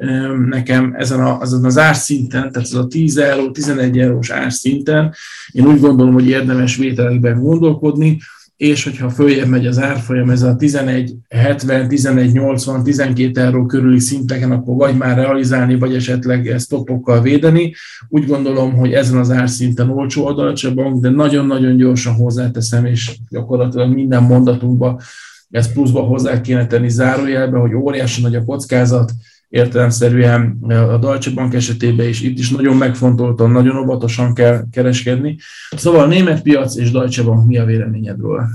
[0.50, 5.14] nekem ezen, a, ezen az árszinten, tehát ez a 10 euró, 11 eurós árszinten,
[5.52, 8.18] én úgy gondolom, hogy érdemes vételekben gondolkodni,
[8.64, 14.76] és hogyha följebb megy az árfolyam, ez a 11,70, 11,80, 12 euró körüli szinteken, akkor
[14.76, 17.74] vagy már realizálni, vagy esetleg stopokkal védeni.
[18.10, 23.18] Úgy gondolom, hogy ezen az árszinten olcsó a Deutsche Bank, de nagyon-nagyon gyorsan hozzáteszem, és
[23.30, 25.02] gyakorlatilag minden mondatunkba
[25.50, 29.12] ezt pluszba hozzá kéne tenni zárójelbe, hogy óriási nagy a kockázat,
[29.54, 35.38] értelemszerűen a Deutsche Bank esetében is itt is nagyon megfontoltan, nagyon óvatosan kell kereskedni.
[35.76, 38.48] Szóval a német piac és Deutsche Bank mi a véleményedről?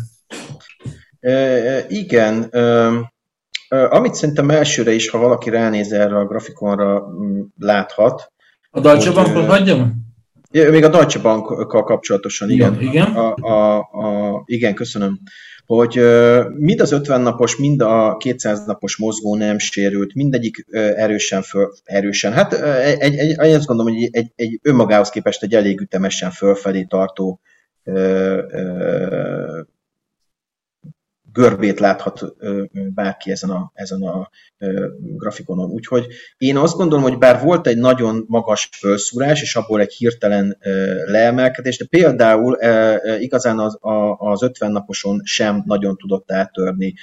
[1.21, 2.43] E, igen,
[3.69, 7.05] amit szerintem elsőre is, ha valaki ránéz erre a grafikonra,
[7.59, 8.33] láthat.
[8.71, 10.08] A Deutsche Bankot hagyjam?
[10.51, 12.75] Még a Deutsche Bankkal kapcsolatosan, igen.
[12.75, 12.89] igen.
[12.89, 13.07] igen.
[13.07, 15.21] A, a, a, igen, köszönöm
[15.69, 16.01] hogy
[16.55, 22.33] mind az 50 napos, mind a 200 napos mozgó nem sérült, mindegyik erősen, föl, erősen.
[22.33, 26.85] Hát egy, egy, egy, azt gondolom, hogy egy, egy önmagához képest egy elég ütemesen fölfelé
[26.85, 27.41] tartó
[31.39, 32.21] görbét láthat
[32.95, 34.31] bárki ezen a, ezen a
[34.99, 35.71] grafikonon.
[35.71, 36.07] Úgyhogy
[36.39, 40.59] én azt gondolom, hogy bár volt egy nagyon magas felszúrás, és abból egy hirtelen
[41.07, 42.59] leemelkedés, de például
[43.19, 43.79] igazán az,
[44.17, 46.95] az 50 naposon sem nagyon tudott áttörni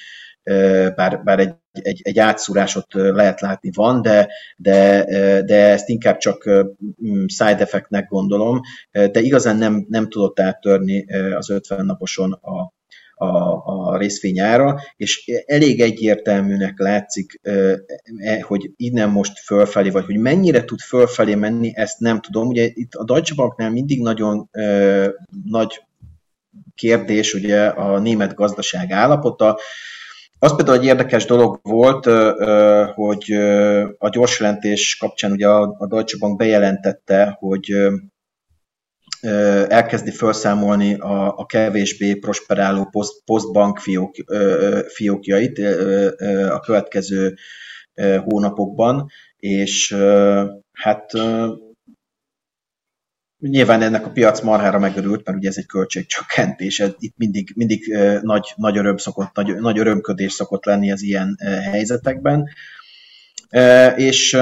[0.95, 5.05] bár, bár egy, egy, egy átszúrásot lehet látni van, de, de,
[5.41, 6.43] de ezt inkább csak
[7.25, 8.59] side effectnek gondolom,
[8.91, 12.74] de igazán nem, nem tudott áttörni az 50 naposon a,
[13.15, 13.27] a,
[13.65, 20.79] a részvényára, és elég egyértelműnek látszik, e, hogy innen most fölfelé, vagy hogy mennyire tud
[20.79, 22.47] fölfelé menni, ezt nem tudom.
[22.47, 24.49] Ugye itt a Deutsche Banknál mindig nagyon
[25.45, 25.83] nagy
[26.75, 29.59] kérdés ugye a német gazdaság állapota,
[30.39, 32.05] az például egy érdekes dolog volt,
[32.93, 33.31] hogy
[33.97, 37.73] a gyorsjelentés kapcsán ugye a Deutsche Bank bejelentette, hogy
[39.67, 44.15] elkezdi felszámolni a, a kevésbé prosperáló post, postbank fiók,
[44.87, 45.59] fiókjait
[46.49, 47.35] a következő
[48.23, 49.95] hónapokban, és
[50.71, 51.11] hát
[53.39, 58.53] Nyilván ennek a piac marhára megörült, mert ugye ez egy költségcsökkentés, itt mindig, mindig nagy,
[58.55, 61.37] nagy öröm szokott, nagy, nagy örömködés szokott lenni az ilyen
[61.71, 62.47] helyzetekben.
[63.95, 64.37] És,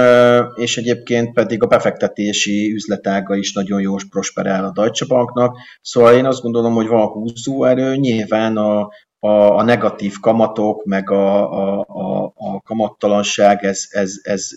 [0.55, 5.57] és egyébként pedig a befektetési üzletága is nagyon jól prosperál a Deutsche Banknak.
[5.81, 8.89] Szóval én azt gondolom, hogy van húzóerő, nyilván a,
[9.19, 14.49] a, a negatív kamatok, meg a, a, a, a kamattalanság, ez, ez, ez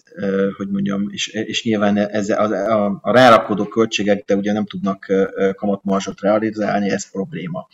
[0.57, 5.07] hogy mondjam, és, és nyilván ez, a, a, a rárakodó költségek, de ugye nem tudnak
[5.57, 7.67] kamatmarzsot realizálni, ez probléma.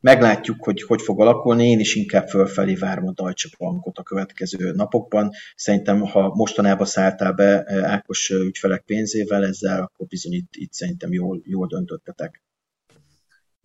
[0.00, 4.72] Meglátjuk, hogy hogy fog alakulni, én is inkább fölfelé várom a Deutsche Bankot a következő
[4.72, 5.30] napokban.
[5.54, 11.40] Szerintem, ha mostanában szálltál be Ákos ügyfelek pénzével ezzel, akkor bizony itt, itt szerintem jól,
[11.44, 12.45] jól döntöttetek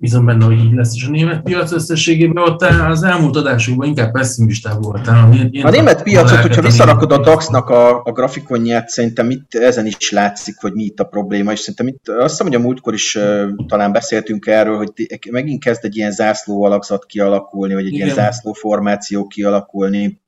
[0.02, 0.96] bízom benne, hogy így lesz.
[0.96, 5.30] És a német piac összességében ott az elmúlt adásokban inkább pessimistább voltál.
[5.64, 10.56] A német piacot, hogyha visszarakod a DAX-nak a, a grafikonját, szerintem itt ezen is látszik,
[10.60, 13.50] hogy mi itt a probléma, és szerintem itt azt hiszem, hogy a múltkor is uh,
[13.68, 14.92] talán beszéltünk erről, hogy
[15.32, 18.04] megint kezd egy ilyen zászló alakzat kialakulni, vagy egy Igen.
[18.06, 20.22] ilyen zászló formáció kialakulni,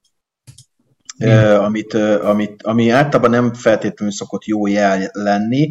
[1.20, 5.70] uh, amit, uh, amit, ami általában nem feltétlenül szokott jó jel lenni,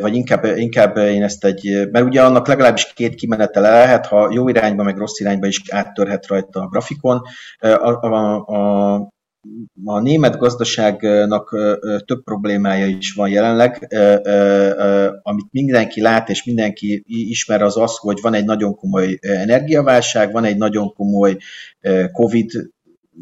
[0.00, 4.48] vagy inkább, inkább én ezt egy, mert ugye annak legalábbis két kimenetele lehet, ha jó
[4.48, 7.20] irányba, meg rossz irányba is áttörhet rajta a grafikon.
[7.58, 8.94] A, a, a,
[9.84, 11.56] a német gazdaságnak
[12.04, 13.88] több problémája is van jelenleg,
[15.22, 20.44] amit mindenki lát és mindenki ismer az az, hogy van egy nagyon komoly energiaválság, van
[20.44, 21.36] egy nagyon komoly
[22.12, 22.50] COVID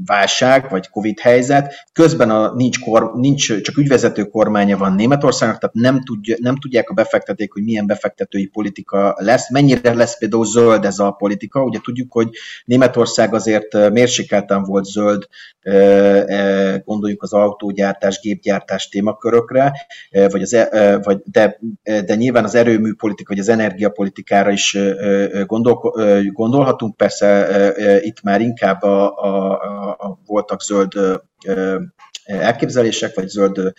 [0.07, 5.75] válság, vagy Covid helyzet, közben a, nincs, kor, nincs csak ügyvezető kormánya van Németországnak, tehát
[5.75, 10.85] nem, tudja, nem tudják a befektetők, hogy milyen befektetői politika lesz, mennyire lesz például zöld
[10.85, 11.63] ez a politika.
[11.63, 12.29] Ugye tudjuk, hogy
[12.65, 15.27] Németország azért mérsékelten volt zöld,
[16.85, 19.73] gondoljuk az autógyártás, gépgyártás témakörökre,
[20.11, 24.79] vagy az, e, vagy de, de nyilván az erőmű politika, vagy az energiapolitikára is
[25.47, 25.95] gondol,
[26.33, 26.97] gondolhatunk.
[26.97, 27.49] Persze
[28.03, 29.80] itt már inkább a, a a,
[30.27, 30.93] voltak zöld
[32.25, 33.73] elképzelések, vagy zöld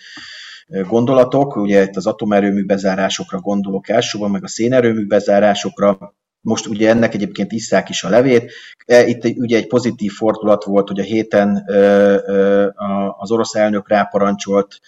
[0.66, 7.14] gondolatok, ugye itt az atomerőmű bezárásokra gondolok elsősorban, meg a szénerőmű bezárásokra, most ugye ennek
[7.14, 8.52] egyébként isszák is a levét.
[8.86, 11.64] E, itt ugye egy pozitív fordulat volt, hogy a héten
[13.18, 14.78] az orosz elnök ráparancsolt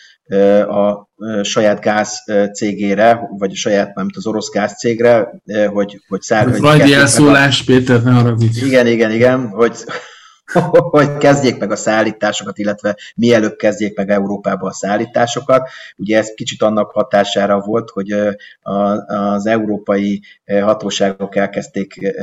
[0.68, 1.09] a
[1.42, 5.40] saját gáz cégére, vagy a saját, nem az orosz gáz cégre,
[5.72, 6.55] hogy, hogy szár...
[6.55, 7.62] Frajdi elszólás.
[7.62, 8.64] Péter, ne haragudj.
[8.64, 9.77] Igen, igen, igen, hogy
[10.90, 15.68] hogy kezdjék meg a szállításokat, illetve mielőbb kezdjék meg Európába a szállításokat.
[15.96, 18.14] Ugye ez kicsit annak hatására volt, hogy
[18.62, 22.16] az európai hatóságok elkezdték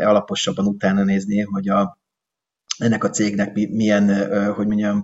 [0.00, 1.98] alaposabban utána nézni, hogy a,
[2.78, 5.02] ennek a cégnek milyen, hogy mondjam,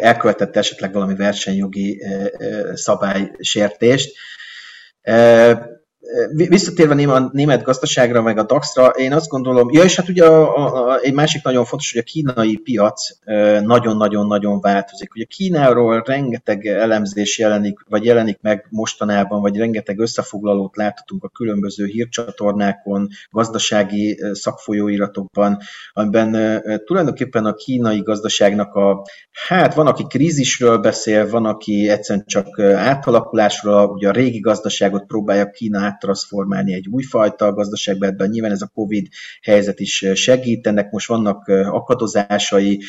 [0.00, 2.02] elkövetett esetleg valami versenyjogi
[2.74, 4.16] szabálysértést.
[6.32, 10.56] Visszatérve a német gazdaságra, meg a DAX-ra, én azt gondolom, ja, és hát ugye a,
[10.56, 13.08] a, a, egy másik nagyon fontos, hogy a kínai piac
[13.64, 15.14] nagyon-nagyon-nagyon változik.
[15.14, 21.84] Ugye Kínáról rengeteg elemzés jelenik, vagy jelenik meg mostanában, vagy rengeteg összefoglalót láthatunk a különböző
[21.84, 25.58] hírcsatornákon, gazdasági szakfolyóiratokban,
[25.92, 29.02] amiben tulajdonképpen a kínai gazdaságnak a,
[29.48, 35.50] hát van, aki krízisről beszél, van, aki egyszerűen csak átalakulásról, ugye a régi gazdaságot próbálja
[35.50, 39.06] Kína áttranszformálni egy újfajta gazdaságba, ebben nyilván ez a Covid
[39.42, 42.82] helyzet is segít, ennek most vannak akadozásai,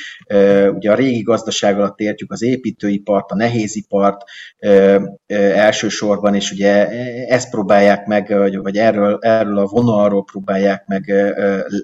[0.74, 4.24] ugye a régi gazdaság alatt értjük az építőipart, a nehézipart
[5.28, 6.88] elsősorban, és ugye
[7.28, 11.14] ezt próbálják meg, vagy erről, erről a vonalról próbálják meg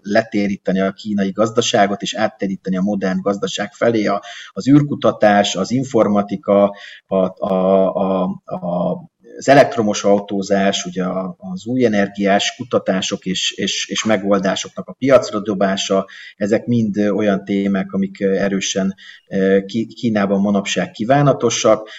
[0.01, 4.09] letéríteni a kínai gazdaságot, és áttéríteni a modern gazdaság felé.
[4.51, 6.75] Az űrkutatás, az informatika,
[7.07, 7.53] a, a,
[7.93, 11.03] a, a az elektromos autózás, ugye
[11.37, 17.91] az új energiás kutatások és, és, és megoldásoknak a piacra dobása, ezek mind olyan témák,
[17.91, 18.95] amik erősen
[19.95, 21.89] Kínában manapság kívánatosak,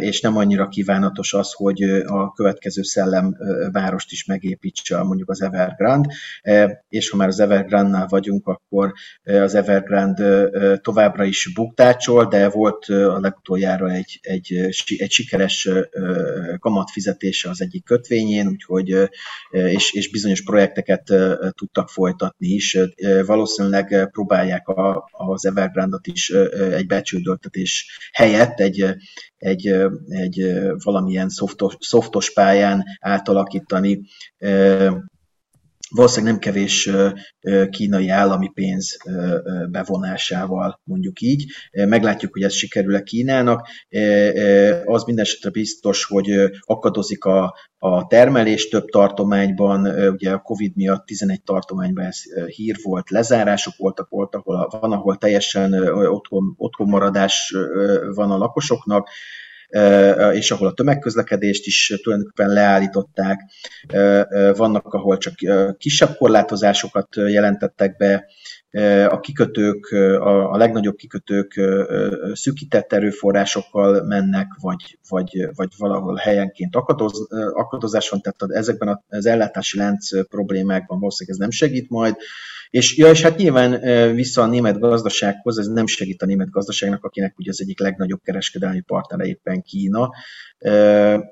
[0.00, 3.36] és nem annyira kívánatos az, hogy a következő szellem
[3.72, 6.14] várost is megépítse mondjuk az Evergrande,
[6.88, 8.92] és ha már az Evergrande-nál vagyunk, akkor
[9.24, 14.54] az Evergrande továbbra is buktácsol, de volt a legutoljára egy, egy,
[14.98, 15.68] egy sikeres
[16.58, 18.96] kamatfizetése az egyik kötvényén, úgyhogy,
[19.50, 21.14] és, és bizonyos projekteket
[21.50, 22.78] tudtak folytatni is.
[23.26, 26.30] Valószínűleg próbálják a, az Evergrande-ot is
[26.72, 28.84] egy becsődöltetés helyett egy,
[29.36, 29.66] egy,
[30.08, 30.52] egy
[30.84, 34.00] valamilyen szoftos, szoftos pályán átalakítani
[35.90, 36.90] valószínűleg nem kevés
[37.70, 38.96] kínai állami pénz
[39.70, 41.44] bevonásával, mondjuk így.
[41.72, 43.68] Meglátjuk, hogy ez sikerül-e Kínának.
[44.84, 51.06] Az minden esetre biztos, hogy akadozik a, a termelés több tartományban, ugye a Covid miatt
[51.06, 57.54] 11 tartományban ez hír volt, lezárások voltak, volt, ahol, van, ahol teljesen otthon, otthonmaradás
[58.14, 59.08] van a lakosoknak,
[60.32, 63.40] és ahol a tömegközlekedést is tulajdonképpen leállították.
[64.56, 65.34] Vannak, ahol csak
[65.78, 68.26] kisebb korlátozásokat jelentettek be,
[69.08, 71.60] a kikötők, a, legnagyobb kikötők
[72.32, 79.78] szűkített erőforrásokkal mennek, vagy, vagy, vagy valahol helyenként akadoz, akadozás van, tehát ezekben az ellátási
[79.78, 82.16] lánc problémákban valószínűleg ez nem segít majd.
[82.70, 83.80] És, ja, és hát nyilván
[84.14, 88.20] vissza a német gazdasághoz, ez nem segít a német gazdaságnak, akinek ugye az egyik legnagyobb
[88.22, 90.10] kereskedelmi partnere éppen Kína,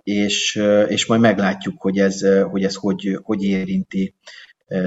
[0.03, 2.21] és, és majd meglátjuk, hogy ez
[2.51, 4.15] hogy, ez hogy, hogy érinti
[4.67, 4.79] e,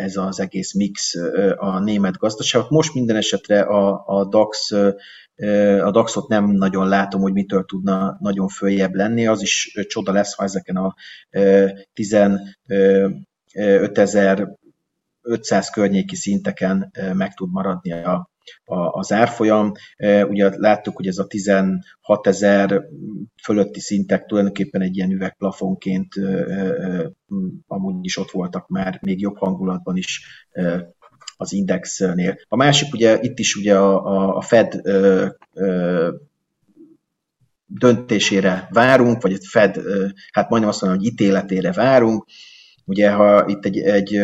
[0.00, 1.14] ez az egész mix
[1.56, 2.70] a német gazdaságot.
[2.70, 4.72] Most minden esetre a, a DAX
[5.82, 9.26] a DAX-ot nem nagyon látom, hogy mitől tudna nagyon följebb lenni.
[9.26, 10.94] Az is csoda lesz, ha ezeken a
[11.92, 12.38] 15
[13.98, 14.48] ezer
[15.24, 18.30] 500 környéki szinteken meg tud maradni a,
[18.64, 19.72] a, az árfolyam.
[20.28, 21.80] Ugye láttuk, hogy ez a 16
[22.22, 22.82] ezer
[23.42, 26.14] fölötti szintek tulajdonképpen egy ilyen üvegplafonként
[27.66, 30.20] amúgy is ott voltak már, még jobb hangulatban is
[31.36, 32.38] az indexnél.
[32.48, 36.12] A másik ugye itt is ugye a, a, Fed ö, ö,
[37.66, 39.76] döntésére várunk, vagy a Fed,
[40.32, 42.24] hát majdnem azt mondom, hogy ítéletére várunk.
[42.84, 44.20] Ugye ha itt egy, egy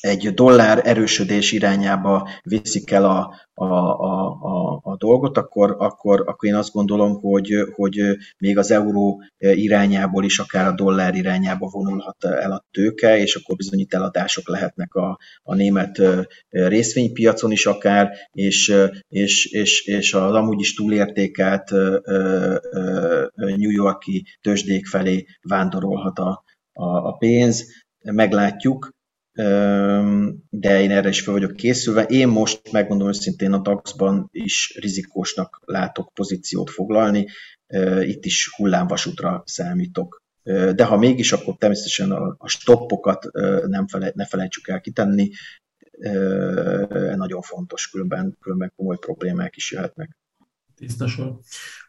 [0.00, 6.48] egy dollár erősödés irányába viszik el a, a, a, a, a dolgot, akkor, akkor, akkor
[6.48, 12.24] én azt gondolom, hogy, hogy még az euró irányából is akár a dollár irányába vonulhat
[12.24, 16.02] el a tőke, és akkor bizony itt eladások lehetnek a, a német
[16.50, 18.74] részvénypiacon is akár, és,
[19.08, 21.70] és, és, és az amúgy is túlértékelt
[23.34, 27.64] New Yorki tőzsdék felé vándorolhat a, a, a pénz.
[28.02, 28.90] Meglátjuk,
[30.50, 32.02] de én erre is fel vagyok készülve.
[32.02, 37.26] Én most megmondom őszintén a DAX-ban is rizikósnak látok pozíciót foglalni,
[38.00, 40.22] itt is hullámvasútra számítok.
[40.74, 43.28] De ha mégis, akkor természetesen a, stoppokat
[43.66, 45.30] nem fele, ne felejtsük el kitenni,
[47.14, 50.18] nagyon fontos, különben, különben komoly problémák is jöhetnek
[50.80, 51.38] tiszta sor.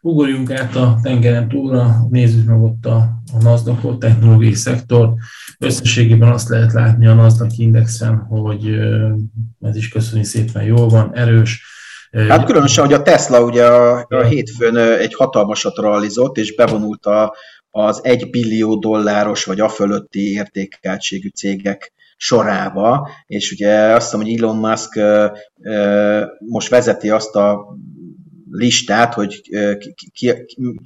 [0.00, 2.96] Ugorjunk át a tengeren túlra, nézzük meg ott a,
[3.32, 5.14] a NASDAQ technológiai szektor.
[5.58, 8.66] Összességében azt lehet látni a NASDAQ indexen, hogy
[9.60, 11.64] ez is köszöni szépen jól van, erős.
[12.28, 17.34] Hát különösen, hogy a Tesla ugye a, a hétfőn egy hatalmasat realizott, és bevonult a,
[17.70, 24.38] az egy billió dolláros vagy a fölötti értékeltségű cégek sorába, és ugye azt hiszem, hogy
[24.38, 25.00] Elon Musk
[26.38, 27.76] most vezeti azt a
[28.52, 29.42] listát, hogy
[30.12, 30.32] ki,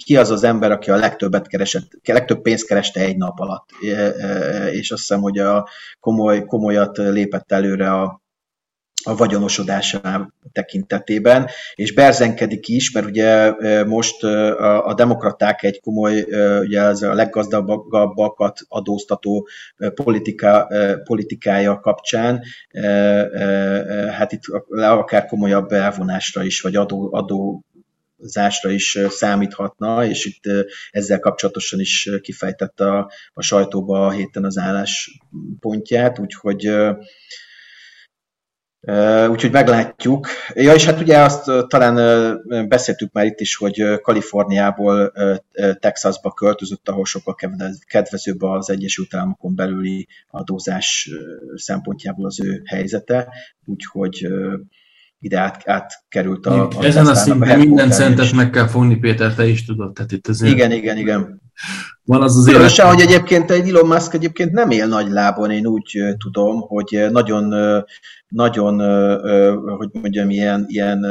[0.04, 3.70] ki az az ember, aki a legtöbbet keresett, a legtöbb pénzt kereste egy nap alatt.
[4.70, 5.68] És azt hiszem, hogy a
[6.00, 8.24] komoly, komolyat lépett előre a,
[9.06, 13.52] a vagyonosodása tekintetében, és berzenkedik is, mert ugye
[13.84, 16.22] most a, demokraták egy komoly,
[16.60, 19.48] ugye ez a leggazdagabbakat adóztató
[19.94, 20.68] politika,
[21.04, 22.42] politikája kapcsán,
[24.10, 27.64] hát itt akár komolyabb elvonásra is, vagy adó, adó
[28.18, 30.42] zásra is számíthatna, és itt
[30.90, 36.70] ezzel kapcsolatosan is kifejtette a, a sajtóba a héten az álláspontját, úgyhogy
[39.30, 40.26] Úgyhogy meglátjuk.
[40.54, 41.96] Ja, és hát ugye azt talán
[42.68, 45.12] beszéltük már itt is, hogy Kaliforniából
[45.80, 47.34] Texasba költözött, ahol sokkal
[47.86, 51.10] kedvezőbb az Egyesült Államokon belüli adózás
[51.54, 53.28] szempontjából az ő helyzete,
[53.64, 54.28] úgyhogy
[55.18, 59.46] ide át, átkerült a, a Ezen a szinten minden centet meg kell fogni, Péter, te
[59.46, 59.92] is tudod.
[59.92, 60.52] Tehát itt azért...
[60.52, 61.40] Igen, igen, igen.
[62.04, 65.66] Van az az Különösen, hogy egyébként egy Elon Musk egyébként nem él nagy lábon, én
[65.66, 67.54] úgy tudom, hogy nagyon,
[68.28, 68.78] nagyon
[69.76, 71.04] hogy mondjam, ilyen, ilyen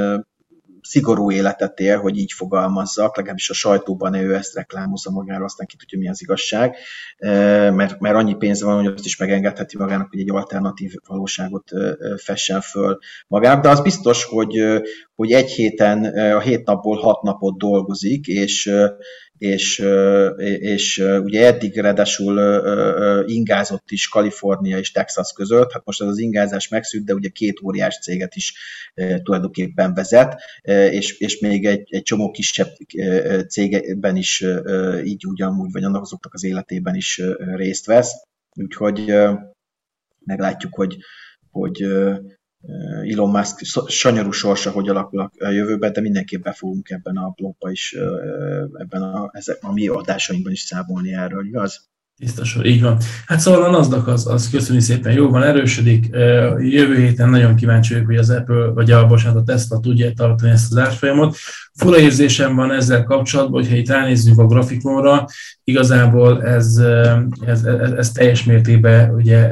[0.86, 5.76] szigorú életet él, hogy így fogalmazzak, legalábbis a sajtóban ő ezt reklámozza magára, aztán ki
[5.78, 6.76] tudja, mi az igazság,
[7.74, 11.72] mert, mert annyi pénze van, hogy azt is megengedheti magának, hogy egy alternatív valóságot
[12.18, 14.64] fessen föl magának, de az biztos, hogy,
[15.16, 16.04] hogy egy héten,
[16.36, 18.72] a hét napból hat napot dolgozik, és
[19.38, 19.86] és,
[20.60, 22.40] és ugye eddig redesül
[23.26, 27.62] ingázott is Kalifornia és Texas között, hát most ez az ingázás megszűnt, de ugye két
[27.64, 28.54] óriás céget is
[29.24, 30.42] tulajdonképpen vezet,
[30.90, 32.70] és, és még egy, egy csomó kisebb
[33.48, 34.46] cégben is
[35.04, 38.12] így ugyanúgy, vagy annak azoknak az életében is részt vesz,
[38.56, 39.14] úgyhogy
[40.26, 40.98] meglátjuk, hogy,
[41.52, 41.86] hogy
[43.12, 47.72] Elon Musk sanyarú sorsa, hogy alakul a jövőben, de mindenképp be fogunk ebben a blogban
[47.72, 47.96] is,
[48.78, 51.90] ebben a, a mi adásainkban is számolni erről, igaz?
[52.20, 52.98] Biztos, így van.
[53.26, 56.08] Hát szóval a NASDAQ az, az köszönjük szépen, jó van, erősödik.
[56.58, 60.52] Jövő héten nagyon kíváncsi vagyok, hogy az Apple, vagy a, bocsánat, a Tesla tudja tartani
[60.52, 61.36] ezt az árfolyamot.
[61.74, 65.26] Fura érzésem van ezzel kapcsolatban, hogyha itt ránézzünk a grafikonra,
[65.64, 66.78] igazából ez,
[67.46, 69.50] ez, ez, ez teljes mértékben ugye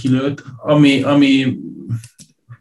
[0.00, 0.44] kilőtt.
[0.56, 1.58] Ami, ami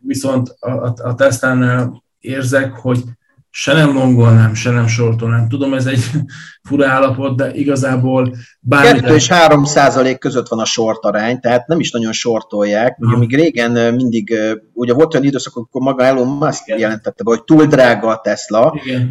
[0.10, 3.04] viszont a, a, a Tesla-nál érzek, hogy
[3.52, 5.48] se nem longolnám, se nem sortolnám.
[5.48, 6.00] Tudom, ez egy
[6.68, 9.00] fura állapot, de igazából bármi...
[9.00, 12.98] 2 és 3 százalék között van a sort arány, tehát nem is nagyon sortolják.
[13.00, 14.34] Ugye még régen mindig,
[14.74, 16.80] ugye volt olyan időszak, amikor maga Elon Musk Igen.
[16.80, 19.10] jelentette be, hogy túl drága a Tesla, Igen.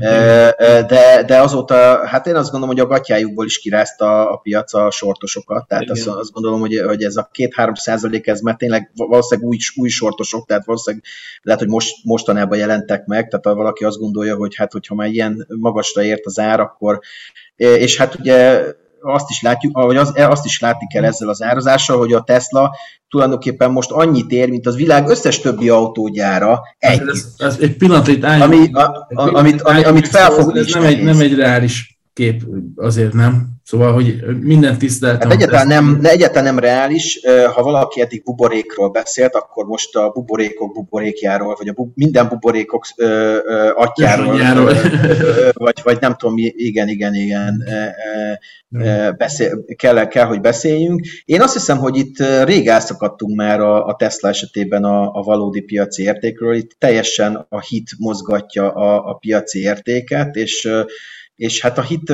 [0.86, 4.90] de, de azóta, hát én azt gondolom, hogy a gatyájukból is kirázta a piac a
[4.90, 9.50] sortosokat, tehát azt, azt gondolom, hogy, hogy ez a 2-3 százalék, ez mert tényleg valószínűleg
[9.50, 11.04] új, új sortosok, tehát valószínűleg
[11.42, 15.08] lehet, hogy most, mostanában jelentek meg, tehát ha valaki azt gondolja, hogy hát hogyha már
[15.08, 17.00] ilyen magasra ért az ár, akkor
[17.56, 18.62] és hát ugye
[19.00, 22.76] azt is látjuk, vagy az, azt is látni kell ezzel az árazással, hogy a Tesla
[23.08, 27.02] tulajdonképpen most annyit ér, mint az világ összes többi autógyára egy.
[27.08, 28.80] Ez, ez egy pillanat, itt ami, a,
[29.14, 32.42] a, amit, amit, amit felfogni ez nem, egy, nem egy reális kép,
[32.76, 33.46] azért nem.
[33.62, 35.28] Szóval, hogy minden tiszteltem.
[35.30, 37.20] Hát egyáltalán nem, egyáltalán nem reális.
[37.54, 42.86] Ha valaki eddig buborékról beszélt, akkor most a buborékok buborékjáról, vagy a bu- minden buborékok
[42.96, 43.06] ö,
[43.44, 44.72] ö, atyáról, ö,
[45.08, 47.64] ö, vagy, vagy nem tudom, igen, igen, igen,
[49.18, 51.06] beszél, kell, kell, hogy beszéljünk.
[51.24, 55.60] Én azt hiszem, hogy itt rég elszakadtunk már a, a Tesla esetében a, a valódi
[55.60, 56.54] piaci értékről.
[56.54, 60.68] Itt teljesen a hit mozgatja a, a piaci értéket, és
[61.38, 62.10] és hát a hit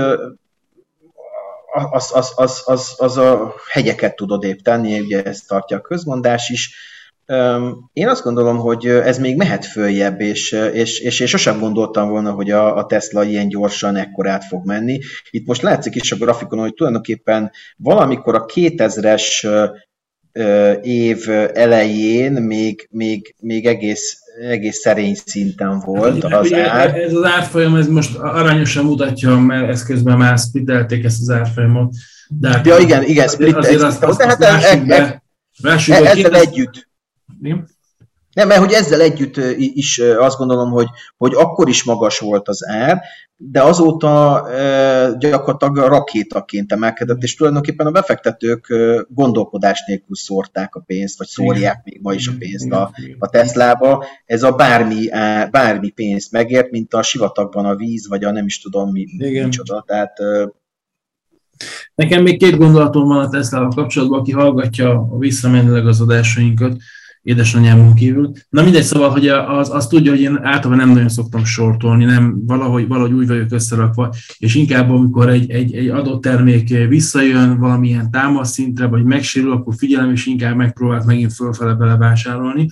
[1.90, 6.48] az, az, az, az, az a hegyeket tud odébb tenni, ugye ezt tartja a közmondás
[6.48, 6.74] is.
[7.92, 12.32] Én azt gondolom, hogy ez még mehet följebb, és, és, és én sosem gondoltam volna,
[12.32, 14.98] hogy a, a Tesla ilyen gyorsan ekkorát fog menni.
[15.30, 19.46] Itt most látszik is a grafikonon, hogy tulajdonképpen valamikor a 2000-es
[20.82, 26.96] év elején még, még, még egész egész szerény szinten volt hát, az ugye, ár.
[26.96, 31.94] Ez az árfolyam, ez most arányosan mutatja, mert ezt közben már splittelték ezt az árfolyamot.
[32.28, 35.22] De hát ja, igen, igen, azért, azért azt, azt, azt, azt e, e, e,
[35.62, 36.88] e, ezzel együtt.
[38.34, 42.68] Nem, mert hogy ezzel együtt is azt gondolom, hogy, hogy akkor is magas volt az
[42.68, 43.00] ár,
[43.36, 44.46] de azóta
[45.18, 48.74] gyakorlatilag rakétaként emelkedett, és tulajdonképpen a befektetők
[49.08, 54.04] gondolkodás nélkül szórták a pénzt, vagy szórják még ma is a pénzt a, a Teslába.
[54.24, 55.08] Ez a bármi,
[55.50, 59.44] bármi pénzt megért, mint a sivatagban a víz, vagy a nem is tudom mi, Igen.
[59.44, 59.84] micsoda.
[59.86, 60.12] Tehát
[61.94, 66.76] Nekem még két gondolatom van a Tesla kapcsolatban, aki hallgatja a visszamenőleg az adásainkat,
[67.24, 68.32] édesanyámon kívül.
[68.48, 72.46] Na mindegy, szóval, hogy az, az tudja, hogy én általában nem nagyon szoktam sortolni, nem
[72.46, 78.10] valahogy, valahogy úgy vagyok összerakva, és inkább amikor egy, egy, egy adott termék visszajön valamilyen
[78.10, 82.68] támasz szintre, vagy megsérül, akkor figyelem, és inkább megpróbálok megint fölfele belevásárolni.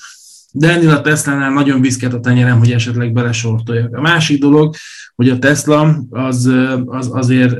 [0.52, 3.96] De ennél a Tesla-nál nagyon viszket a tenyerem, hogy esetleg belesortoljak.
[3.96, 4.74] A másik dolog,
[5.14, 6.50] hogy a Tesla az,
[6.86, 7.58] az azért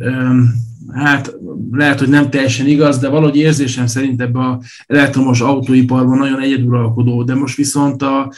[0.94, 1.34] hát
[1.72, 7.22] lehet, hogy nem teljesen igaz, de valahogy érzésem szerint ebbe a elektromos autóiparban nagyon egyeduralkodó,
[7.22, 8.32] de most viszont a,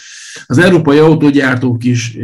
[0.46, 2.14] az európai autógyártók is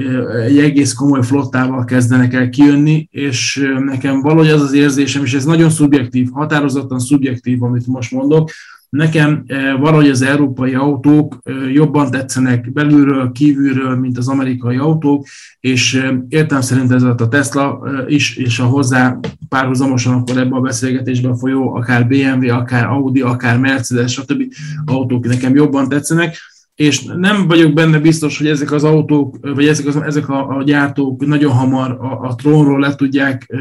[0.47, 5.45] egy egész komoly flottával kezdenek el kijönni, és nekem valahogy az az érzésem, és ez
[5.45, 8.51] nagyon szubjektív, határozottan szubjektív, amit most mondok,
[8.91, 9.45] Nekem
[9.81, 11.39] valahogy az európai autók
[11.73, 15.27] jobban tetszenek belülről, kívülről, mint az amerikai autók,
[15.61, 19.19] és értem szerint ez a Tesla is, és a hozzá
[19.49, 24.43] párhuzamosan akkor ebbe a beszélgetésben folyó, akár BMW, akár Audi, akár Mercedes, stb.
[24.85, 26.37] autók nekem jobban tetszenek.
[26.75, 30.63] és nem vagyok benne biztos, hogy ezek az autók, vagy ezek, az, ezek a, a
[30.63, 33.55] gyártók nagyon hamar a, a trónról le tudják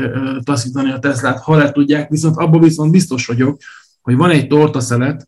[0.43, 3.57] taszítani a Teslát, ha le tudják, viszont abban viszont biztos vagyok,
[4.09, 5.27] hogy van egy tortaszelet,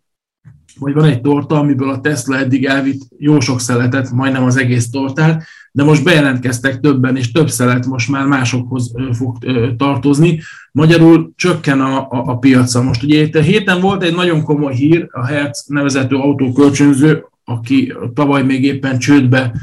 [0.80, 4.90] vagy van egy torta, amiből a Tesla eddig elvitt jó sok szeletet, majdnem az egész
[4.90, 9.38] tortát, de most bejelentkeztek többen, és több szelet most már másokhoz fog
[9.78, 10.40] tartozni.
[10.72, 12.82] Magyarul csökken a, a, a piaca.
[12.82, 17.94] Most ugye itt a héten volt egy nagyon komoly hír, a Hertz nevezető autókölcsönző, aki
[18.14, 19.54] tavaly még éppen csődbe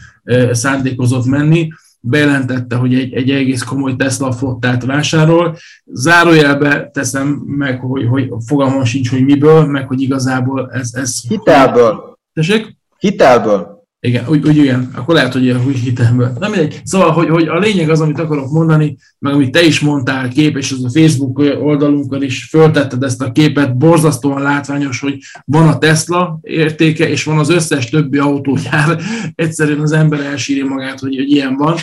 [0.50, 1.68] szándékozott menni,
[2.00, 5.56] bejelentette, hogy egy, egy egész komoly Tesla flottát vásárol.
[5.84, 10.90] Zárójelbe teszem meg, hogy, hogy fogalmam sincs, hogy miből, meg hogy igazából ez...
[10.94, 12.18] ez Hitelből.
[12.32, 12.76] Tessék?
[12.98, 13.77] Hitelből.
[14.00, 16.32] Igen, úgy, úgy igen, akkor lehet, hogy úgy hitemből.
[16.38, 16.80] Nem mindegy.
[16.84, 20.56] Szóval, hogy, hogy a lényeg az, amit akarok mondani, meg amit te is mondtál kép,
[20.56, 25.78] és az a Facebook oldalunkon is föltetted ezt a képet, borzasztóan látványos, hogy van a
[25.78, 29.00] Tesla értéke, és van az összes többi autógyár.
[29.34, 31.76] Egyszerűen az ember elsírja magát, hogy, hogy ilyen van.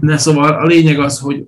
[0.00, 1.44] De szóval a lényeg az, hogy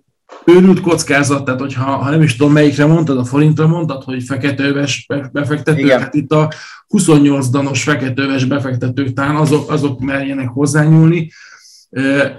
[0.49, 5.07] őrült kockázat, tehát hogyha ha nem is tudom melyikre mondtad, a forintra mondtad, hogy feketőves
[5.33, 6.01] befektetők, Igen.
[6.01, 6.53] hát itt a
[6.87, 11.31] 28 danos feketőves befektetők talán azok, azok merjenek hozzányúlni.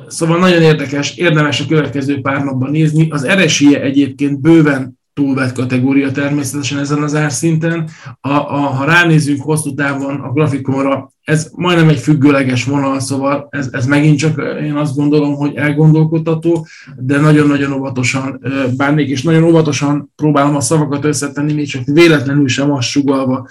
[0.08, 3.10] Szóval nagyon érdekes, érdemes a következő pár napban nézni.
[3.10, 7.90] Az eresie egyébként bőven túlvett kategória természetesen ezen az árszinten.
[8.22, 13.70] A, a, ha ránézünk hosszú távon a grafikonra, ez majdnem egy függőleges vonal, szóval ez,
[13.72, 18.42] ez megint csak én azt gondolom, hogy elgondolkodható, de nagyon-nagyon óvatosan
[18.78, 23.48] bánnék, és nagyon óvatosan próbálom a szavakat összetenni, még csak véletlenül sem azt sugalva,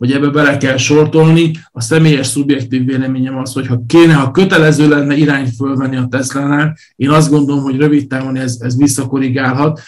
[0.00, 1.50] hogy ebbe bele kell sortolni.
[1.72, 6.76] A személyes szubjektív véleményem az, hogy ha kéne, ha kötelező lenne irányt fölvenni a Tesla-nál,
[6.96, 9.80] én azt gondolom, hogy rövid távon ez, ez visszakorrigálhat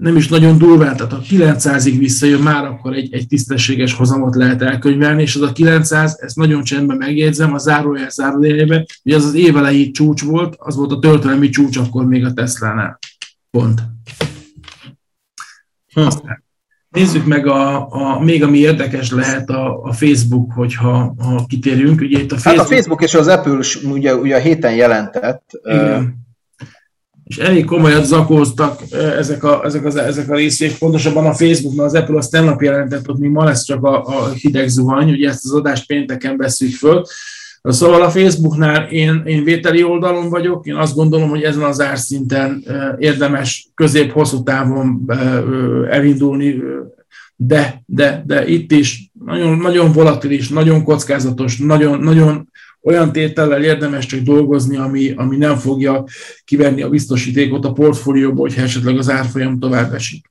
[0.00, 4.62] nem is nagyon durván, tehát ha 900-ig visszajön, már akkor egy, egy tisztességes hozamot lehet
[4.62, 9.34] elkönyvelni, és az a 900, ezt nagyon csendben megjegyzem, a zárójel zárójeljében, hogy az az
[9.34, 12.98] évelei csúcs volt, az volt a történelmi csúcs akkor még a Tesla-nál.
[13.50, 13.80] Pont.
[15.94, 16.00] Hm.
[16.00, 16.44] Aztán
[16.88, 22.00] nézzük meg a, a, még ami érdekes lehet a, a Facebook, hogyha ha kitérjünk.
[22.00, 22.56] Ugye itt a Facebook...
[22.56, 23.58] Hát a Facebook és az Apple
[23.90, 25.50] ugye, ugye a héten jelentett.
[25.64, 26.28] Igen
[27.30, 28.80] és elég komolyat zakóztak
[29.18, 32.62] ezek a, ezek, az, ezek a részvég, pontosabban a Facebook, mert az Apple azt tegnap
[32.62, 36.36] jelentett, hogy mi ma lesz csak a, a hideg zuhany, ugye ezt az adást pénteken
[36.36, 37.02] veszük föl.
[37.62, 42.64] Szóval a Facebooknál én, én vételi oldalon vagyok, én azt gondolom, hogy ezen az árszinten
[42.98, 45.04] érdemes közép-hosszú távon
[45.90, 46.62] elindulni,
[47.36, 52.48] de, de, de itt is nagyon, nagyon volatilis, nagyon kockázatos, nagyon, nagyon
[52.82, 56.04] olyan tétellel érdemes csak dolgozni, ami, ami nem fogja
[56.44, 60.30] kivenni a biztosítékot a portfólióból, hogyha esetleg az árfolyam tovább esik.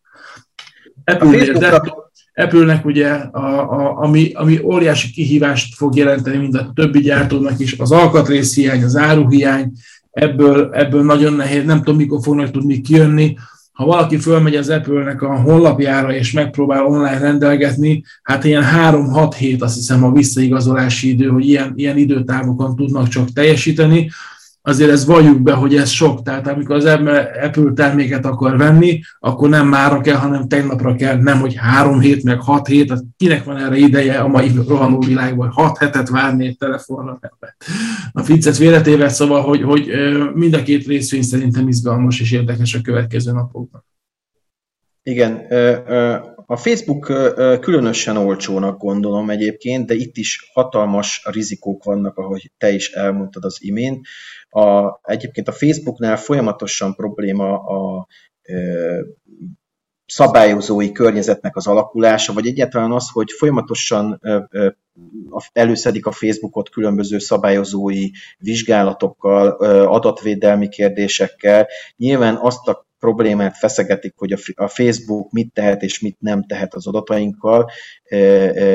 [2.33, 7.73] Apple-nek, ugye, a, a, ami, ami óriási kihívást fog jelenteni mind a többi gyártónak is,
[7.73, 9.71] az alkatrészhiány, az áruhiány,
[10.11, 13.37] ebből, ebből nagyon nehéz, nem tudom, mikor fognak tudni kijönni,
[13.79, 19.61] ha valaki fölmegy az Apple-nek a honlapjára és megpróbál online rendelgetni, hát ilyen 3-6 hét
[19.61, 24.09] azt hiszem a visszaigazolási idő, hogy ilyen, ilyen időtávokon tudnak csak teljesíteni
[24.61, 26.21] azért ez valljuk be, hogy ez sok.
[26.21, 31.39] Tehát amikor az Apple terméket akar venni, akkor nem mára kell, hanem tegnapra kell, nem
[31.39, 35.49] hogy három hét, meg hat hét, tehát kinek van erre ideje a mai rohanó világban,
[35.49, 37.19] hat hetet várni egy telefonra.
[38.11, 39.91] A ficcet véletével szóval, hogy, hogy
[40.33, 43.85] mind a két részvény szerintem izgalmas és érdekes a következő napokban.
[45.03, 45.45] Igen,
[46.45, 47.05] a Facebook
[47.61, 53.57] különösen olcsónak gondolom egyébként, de itt is hatalmas rizikók vannak, ahogy te is elmondtad az
[53.59, 54.07] imént.
[54.49, 58.07] A, egyébként a Facebooknál folyamatosan probléma a
[60.05, 64.21] szabályozói környezetnek az alakulása, vagy egyáltalán az, hogy folyamatosan
[65.51, 69.47] előszedik a Facebookot különböző szabályozói vizsgálatokkal,
[69.85, 71.67] adatvédelmi kérdésekkel.
[71.95, 76.87] Nyilván azt a problémát feszegetik, hogy a Facebook mit tehet és mit nem tehet az
[76.87, 77.71] adatainkkal,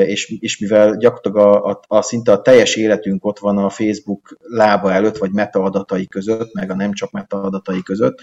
[0.05, 4.37] és, és mivel gyakorlatilag a, a, a szinte a teljes életünk ott van a Facebook
[4.39, 8.19] lába előtt, vagy meta adatai között, meg a nem csak meta adatai között.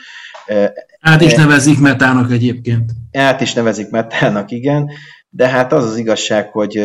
[1.00, 2.90] Át is nevezik metának egyébként.
[3.12, 4.90] Át is nevezik metának, igen
[5.34, 6.76] de hát az az igazság, hogy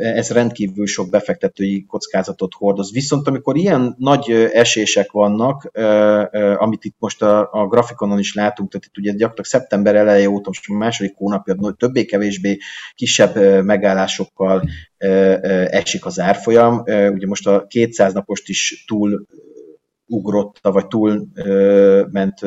[0.00, 2.92] ez rendkívül sok befektetői kockázatot hordoz.
[2.92, 5.70] Viszont amikor ilyen nagy esések vannak,
[6.56, 10.46] amit itt most a, a grafikonon is látunk, tehát itt ugye gyakorlatilag szeptember eleje óta,
[10.46, 12.58] most a második hónapja többé-kevésbé
[12.94, 14.68] kisebb megállásokkal
[15.66, 16.78] esik az árfolyam.
[16.86, 19.26] Ugye most a 200 napost is túl
[20.06, 21.26] ugrotta, vagy túl
[22.10, 22.40] ment,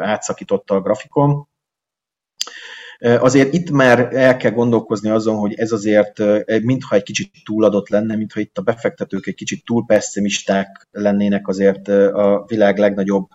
[0.00, 1.50] átszakította a grafikon
[3.02, 6.18] Azért itt már el kell gondolkozni azon, hogy ez azért
[6.62, 11.88] mintha egy kicsit túladott lenne, mintha itt a befektetők egy kicsit túl pessimisták lennének azért
[11.88, 13.28] a világ legnagyobb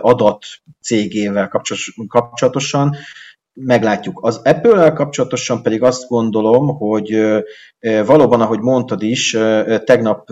[0.00, 0.44] adat
[0.82, 1.48] cégével
[2.08, 2.96] kapcsolatosan.
[3.52, 4.18] Meglátjuk.
[4.22, 7.42] Az Apple-el kapcsolatosan pedig azt gondolom, hogy
[8.06, 9.36] valóban, ahogy mondtad is,
[9.84, 10.28] tegnap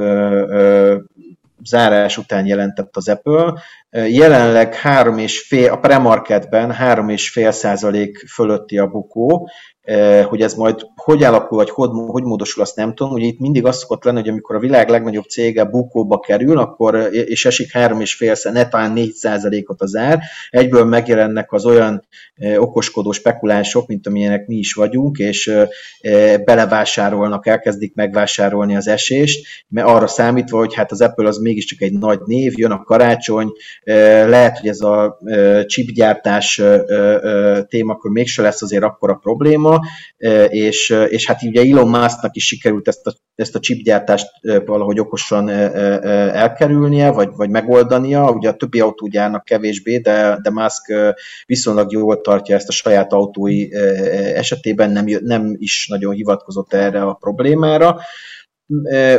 [1.64, 3.54] zárás után jelentett az Apple.
[3.90, 9.50] Jelenleg három és fél, a premarketben három és fél százalék fölötti a bukó,
[10.24, 13.12] hogy ez majd hogy alakul, vagy hogy, hogy módosul, azt nem tudom.
[13.12, 16.94] Ugye itt mindig az szokott lenni, hogy amikor a világ legnagyobb cége bukóba kerül, akkor,
[16.94, 20.20] eh, és esik 3,5, netán 4 százalékot az ár,
[20.50, 25.52] egyből megjelennek az olyan eh, okoskodó spekulánsok, mint amilyenek mi is vagyunk, és
[26.44, 31.92] belevásárolnak, elkezdik megvásárolni az esést, mert arra számítva, hogy hát az Apple az mégiscsak egy
[31.92, 33.52] nagy név, jön a karácsony,
[33.84, 35.18] lehet, hogy ez a
[35.66, 36.62] chipgyártás
[37.68, 39.77] témakör mégse lesz azért akkora probléma,
[40.48, 44.26] és, és hát ugye Elon Musknak is sikerült ezt a, ezt a chipgyártást
[44.64, 48.30] valahogy okosan elkerülnie, vagy, vagy megoldania.
[48.30, 50.92] Ugye a többi autógyárnak kevésbé, de, de Musk
[51.46, 53.74] viszonylag jól tartja ezt a saját autói
[54.34, 57.96] esetében, nem, nem is nagyon hivatkozott erre a problémára.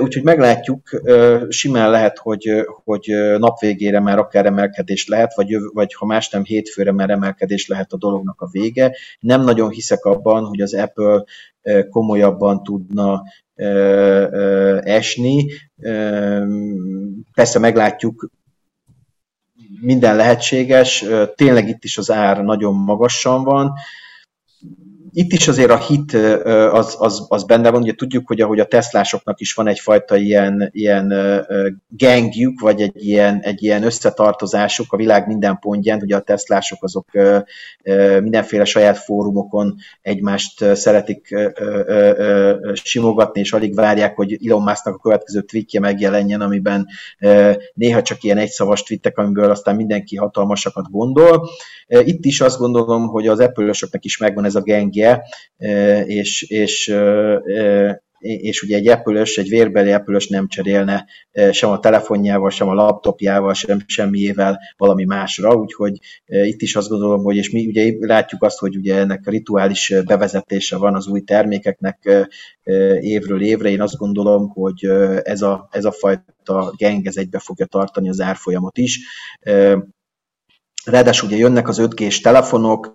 [0.01, 1.01] Úgyhogy meglátjuk,
[1.49, 3.61] simán lehet, hogy, hogy nap
[4.01, 8.41] már akár emelkedés lehet, vagy, vagy ha más nem hétfőre már emelkedés lehet a dolognak
[8.41, 8.95] a vége.
[9.19, 11.23] Nem nagyon hiszek abban, hogy az Apple
[11.89, 13.23] komolyabban tudna
[14.83, 15.45] esni.
[17.33, 18.29] Persze meglátjuk,
[19.81, 23.73] minden lehetséges, tényleg itt is az ár nagyon magasan van,
[25.11, 26.13] itt is azért a hit
[26.71, 30.69] az, az, az benne van, ugye tudjuk, hogy ahogy a Teslásoknak is van egyfajta ilyen,
[30.71, 31.13] ilyen
[31.87, 37.07] gangjük, vagy egy ilyen, egy ilyen összetartozásuk a világ minden pontján, ugye a Teslások azok
[38.21, 41.35] mindenféle saját fórumokon egymást szeretik
[42.73, 46.87] simogatni, és alig várják, hogy Elon Musknak a következő tweetje megjelenjen, amiben
[47.73, 51.49] néha csak ilyen egyszavas tweetek, amiből aztán mindenki hatalmasakat gondol.
[51.87, 54.61] Itt is azt gondolom, hogy az apple is megvan ez a
[54.99, 55.23] gengje,
[56.05, 56.93] és, és
[58.19, 61.05] és ugye egy apple egy vérbeli apple nem cserélne
[61.51, 67.23] sem a telefonjával, sem a laptopjával, sem semmiével valami másra, úgyhogy itt is azt gondolom,
[67.23, 71.21] hogy és mi ugye látjuk azt, hogy ugye ennek a rituális bevezetése van az új
[71.21, 72.27] termékeknek
[72.99, 74.85] évről évre, én azt gondolom, hogy
[75.23, 78.99] ez a, ez a fajta geng ez egybe fogja tartani az árfolyamot is.
[80.85, 82.93] Ráadásul ugye jönnek az 5G-s telefonok,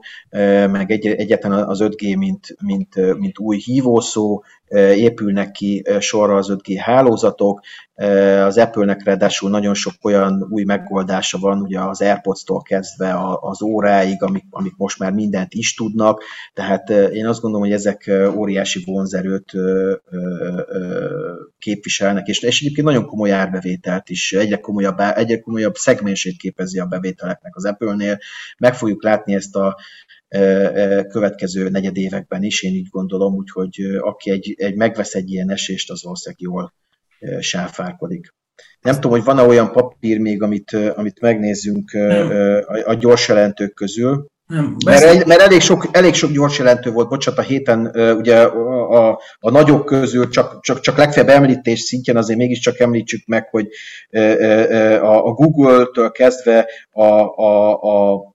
[0.70, 6.80] meg egy, egyetlen az 5G, mint, mint, mint új hívószó, épülnek ki sorra az 5G
[6.80, 7.60] hálózatok,
[8.44, 14.22] az Apple-nek ráadásul nagyon sok olyan új megoldása van, ugye az AirPods-tól kezdve az óráig,
[14.22, 16.22] amik, amik most már mindent is tudnak,
[16.52, 19.52] tehát én azt gondolom, hogy ezek óriási vonzerőt
[21.58, 26.86] képviselnek, és, és egyébként nagyon komoly árbevételt is, egyre komolyabb, egyre komolyabb szegmensét képezi a
[26.86, 28.18] bevételeknek az Apple-nél.
[28.58, 29.76] Meg fogjuk látni ezt a
[31.08, 36.02] következő negyedévekben is, én így gondolom, úgyhogy aki egy, egy megvesz egy ilyen esést, az
[36.02, 36.72] valószínűleg jól
[37.40, 38.34] sáfárkodik.
[38.80, 44.26] Nem tudom, hogy van-e olyan papír még, amit, amit megnézzünk a, a gyors jelentők közül.
[44.46, 49.08] Nem, mert, mert elég, sok, elég sok gyors jelentő volt, bocsánat, a héten ugye a,
[49.08, 53.68] a, a nagyok közül csak, csak, csak legfeljebb említés szintjén azért mégiscsak említsük meg, hogy
[55.00, 58.33] a, a Google-től kezdve a, a, a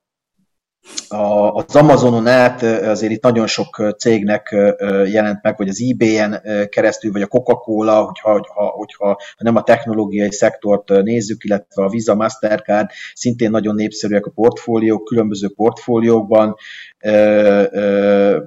[1.54, 4.56] az Amazonon át azért itt nagyon sok cégnek
[5.06, 10.32] jelent meg, vagy az eBay-en keresztül, vagy a Coca-Cola, hogyha, hogyha, hogyha nem a technológiai
[10.32, 16.56] szektort nézzük, illetve a Visa, Mastercard szintén nagyon népszerűek a portfóliók, különböző portfóliókban,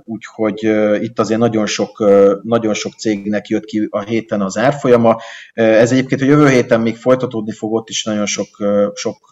[0.05, 0.63] úgyhogy
[1.03, 2.05] itt azért nagyon sok,
[2.43, 5.17] nagyon sok cégnek jött ki a héten az árfolyama.
[5.53, 8.49] Ez egyébként a jövő héten még folytatódni fog, ott is nagyon sok,
[8.95, 9.29] sok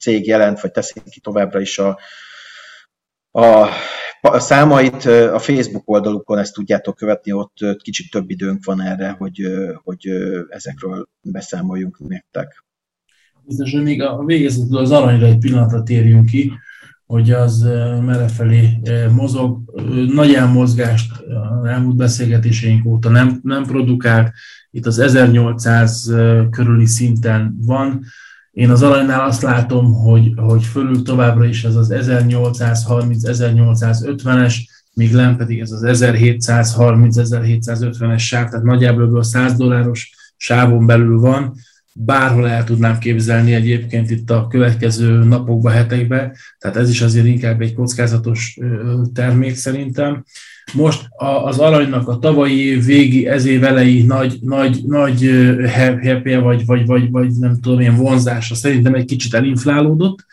[0.00, 1.98] cég jelent, vagy teszik ki továbbra is a,
[3.30, 3.68] a,
[4.20, 9.42] a számait a Facebook oldalukon, ezt tudjátok követni, ott kicsit több időnk van erre, hogy,
[9.84, 10.08] hogy
[10.48, 12.64] ezekről beszámoljunk nektek.
[13.42, 16.52] Biztos, hogy még a végezetül az aranyra egy pillanatra térjünk ki,
[17.06, 17.62] hogy az
[18.04, 18.78] merre felé
[19.14, 19.60] mozog.
[20.14, 21.12] Nagy elmozgást
[21.60, 24.32] az elmúlt beszélgetéseink óta nem, nem produkált,
[24.70, 26.14] itt az 1800
[26.50, 28.04] körüli szinten van,
[28.50, 34.54] én az aranynál azt látom, hogy, hogy fölül továbbra is ez az 1830-1850-es,
[34.94, 41.54] míg len pedig ez az 1730-1750-es sáv, tehát nagyjából a 100 dolláros sávon belül van.
[41.94, 47.60] Bárhol el tudnám képzelni egyébként itt a következő napokba, hetekbe, tehát ez is azért inkább
[47.60, 48.58] egy kockázatos
[49.14, 50.24] termék szerintem.
[50.72, 51.08] Most
[51.44, 55.30] az aranynak a tavalyi végi, ez év elejé nagy, nagy, nagy
[56.02, 60.24] happy vagy, vagy, vagy, vagy nem tudom, ilyen vonzása szerintem egy kicsit elinflálódott.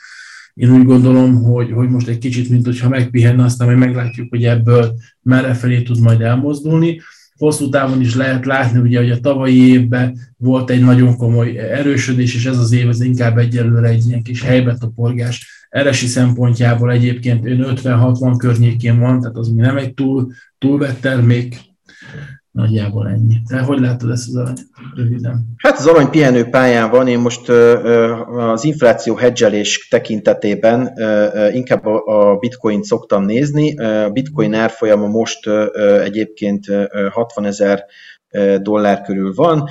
[0.54, 4.46] Én úgy gondolom, hogy, hogy most egy kicsit, mint hogyha megpihenne, aztán majd meglátjuk, hogy
[4.46, 7.02] ebből merre felé tud majd elmozdulni
[7.38, 12.36] hosszú távon is lehet látni, ugye, hogy a tavalyi évben volt egy nagyon komoly erősödés,
[12.36, 15.68] és ez az év az inkább egyelőre egy ilyen kis helybetoporgás.
[15.70, 21.60] Eresi szempontjából egyébként ön 50-60 környékén van, tehát az mi nem egy túl, túlvett termék,
[22.58, 23.42] Nagyjából ennyi.
[23.48, 24.56] Te hogy látod ezt az arany?
[24.96, 25.54] Röviden.
[25.58, 27.50] Hát az arany pihenő pályán van, én most
[28.30, 30.94] az infláció hedgelés tekintetében
[31.54, 33.78] inkább a bitcoin szoktam nézni.
[33.80, 35.50] A bitcoin árfolyama most
[36.04, 36.66] egyébként
[37.12, 37.86] 60 ezer
[38.62, 39.70] dollár körül van,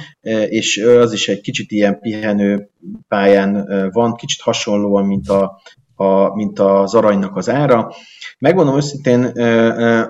[0.48, 2.70] és az is egy kicsit ilyen pihenő
[3.08, 5.60] pályán van, kicsit hasonlóan, mint, a,
[5.94, 7.92] a, mint az aranynak az ára.
[8.38, 9.24] Megmondom őszintén,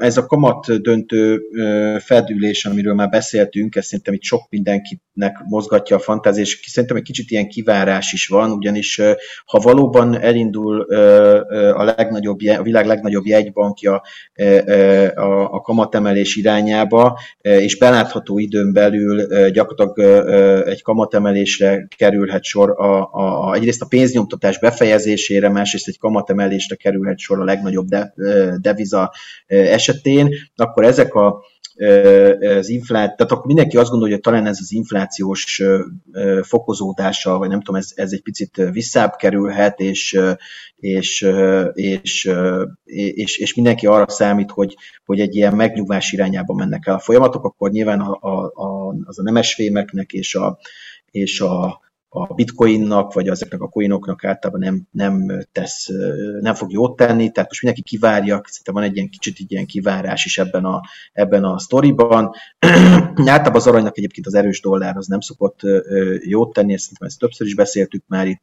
[0.00, 1.42] ez a kamat döntő
[1.98, 7.02] fedülés, amiről már beszéltünk, ez szerintem itt sok mindenkinek mozgatja a fantázia, és szerintem egy
[7.02, 9.00] kicsit ilyen kivárás is van, ugyanis
[9.46, 10.80] ha valóban elindul
[11.72, 14.02] a, legnagyobb, a világ legnagyobb jegybankja
[15.14, 23.54] a, a kamatemelés irányába, és belátható időn belül gyakorlatilag egy kamatemelésre kerülhet sor, a, a,
[23.54, 28.14] egyrészt a pénznyomtatás befejezésére, másrészt egy kamatemelésre kerülhet sor a legnagyobb de,
[28.60, 29.12] deviza
[29.46, 31.44] esetén, akkor ezek a
[32.58, 35.62] az infláció, tehát akkor mindenki azt gondolja, hogy talán ez az inflációs
[36.42, 40.20] fokozódása, vagy nem tudom, ez, ez egy picit visszább kerülhet, és,
[40.76, 41.26] és,
[41.72, 42.30] és,
[42.84, 47.44] és, és mindenki arra számít, hogy, hogy egy ilyen megnyugvás irányába mennek el a folyamatok,
[47.44, 50.58] akkor nyilván a, a, a, az a nemesfémeknek és a,
[51.10, 51.80] és a,
[52.16, 55.88] a bitcoinnak, vagy ezeknek a coinoknak általában nem, nem tesz,
[56.40, 59.66] nem fog jót tenni, tehát most mindenki kivárja, szerintem van egy ilyen kicsit egy ilyen
[59.66, 60.80] kivárás is ebben a,
[61.12, 62.30] ebben a sztoriban.
[63.16, 65.60] általában az aranynak egyébként az erős dollár az nem szokott
[66.20, 68.42] jót tenni, ezt ezt többször is beszéltük már itt,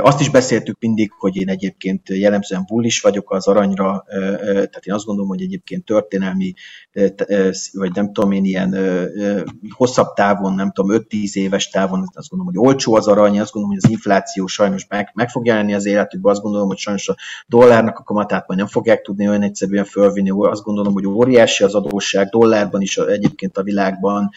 [0.00, 5.04] azt is beszéltük mindig, hogy én egyébként jellemzően bullis vagyok az aranyra, tehát én azt
[5.04, 6.52] gondolom, hogy egyébként történelmi,
[7.72, 8.76] vagy nem tudom én, ilyen
[9.70, 13.76] hosszabb távon, nem tudom, 5-10 éves távon, azt gondolom, hogy olcsó az arany, azt gondolom,
[13.76, 17.16] hogy az infláció sajnos meg, meg fog jelenni az életükben, azt gondolom, hogy sajnos a
[17.46, 21.74] dollárnak a kamatát majd nem fogják tudni olyan egyszerűen fölvinni, azt gondolom, hogy óriási az
[21.74, 24.30] adósság, dollárban is egyébként a világban,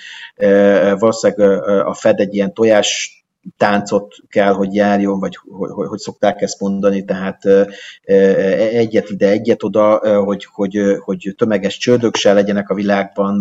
[0.99, 3.19] valószínűleg a Fed egy ilyen tojás
[3.58, 7.46] táncot kell, hogy járjon, vagy hogy, hogy, hogy szokták ezt mondani, tehát
[8.72, 13.36] egyet ide, egyet oda, hogy, hogy, hogy tömeges csődök se legyenek a világban,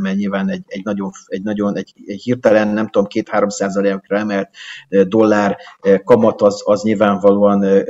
[0.00, 4.48] mert nyilván egy, egy nagyon, egy nagyon egy, egy hirtelen, nem tudom, két-három százalékra emelt
[4.88, 5.56] dollár
[6.04, 7.84] kamat az, az nyilvánvalóan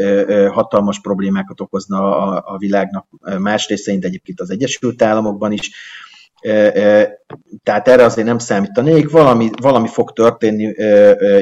[0.50, 3.06] hatalmas problémákat okozna a, a világnak
[3.38, 5.70] más részein, de egyébként az Egyesült Államokban is
[7.62, 10.74] tehát erre azért nem számítanék, valami, valami fog történni,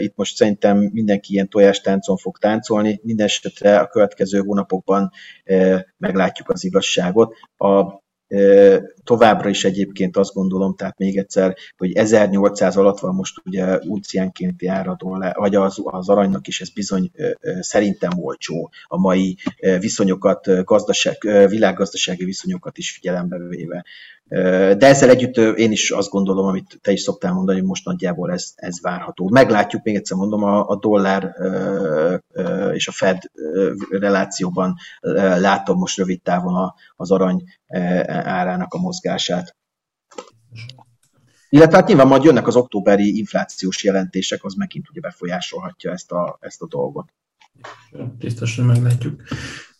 [0.02, 5.10] itt most szerintem mindenki ilyen tojástáncon fog táncolni, minden esetre a következő hónapokban
[5.96, 7.34] meglátjuk az igazságot.
[7.56, 8.02] A
[9.04, 14.66] Továbbra is egyébként azt gondolom, tehát még egyszer, hogy 1800 alatt van most ugye unciánkénti
[14.66, 17.10] áradó, vagy az, az aranynak is ez bizony
[17.60, 19.36] szerintem olcsó a mai
[19.78, 21.16] viszonyokat, gazdaság,
[21.48, 23.84] világgazdasági viszonyokat is figyelembe véve.
[24.76, 28.32] De ezzel együtt én is azt gondolom, amit te is szoktál mondani, hogy most nagyjából
[28.32, 29.28] ez, ez várható.
[29.28, 31.34] Meglátjuk, még egyszer mondom, a, a dollár
[32.72, 33.22] és a Fed
[33.90, 34.74] relációban
[35.38, 37.44] látom most rövid távon az arany
[38.06, 39.56] árának a mozgását.
[41.48, 46.38] Illetve hát nyilván majd jönnek az októberi inflációs jelentések, az megint ugye befolyásolhatja ezt a,
[46.40, 47.12] ezt a dolgot.
[48.18, 49.22] Biztosan meglátjuk.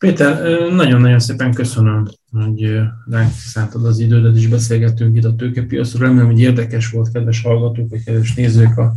[0.04, 2.80] Péter, nagyon-nagyon szépen köszönöm, hogy
[3.10, 6.02] ránk szántad az idődet, és beszélgettünk itt a tőkepiacról.
[6.02, 8.92] Remélem, hogy érdekes volt, kedves hallgatók, vagy kedves nézők a,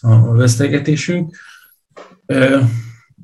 [0.00, 1.36] a beszélgetésünk.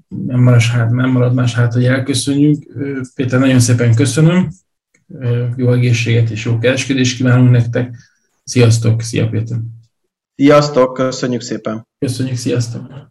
[0.08, 2.66] Nem marad, hát, nem marad más hát, hogy elköszönjünk.
[3.14, 4.48] Péter, nagyon szépen köszönöm.
[5.56, 7.96] Jó egészséget és jó kereskedést kívánunk nektek.
[8.44, 9.58] Sziasztok, szia Péter!
[10.34, 11.86] Sziasztok, köszönjük szépen!
[11.98, 13.10] Köszönjük, sziasztok!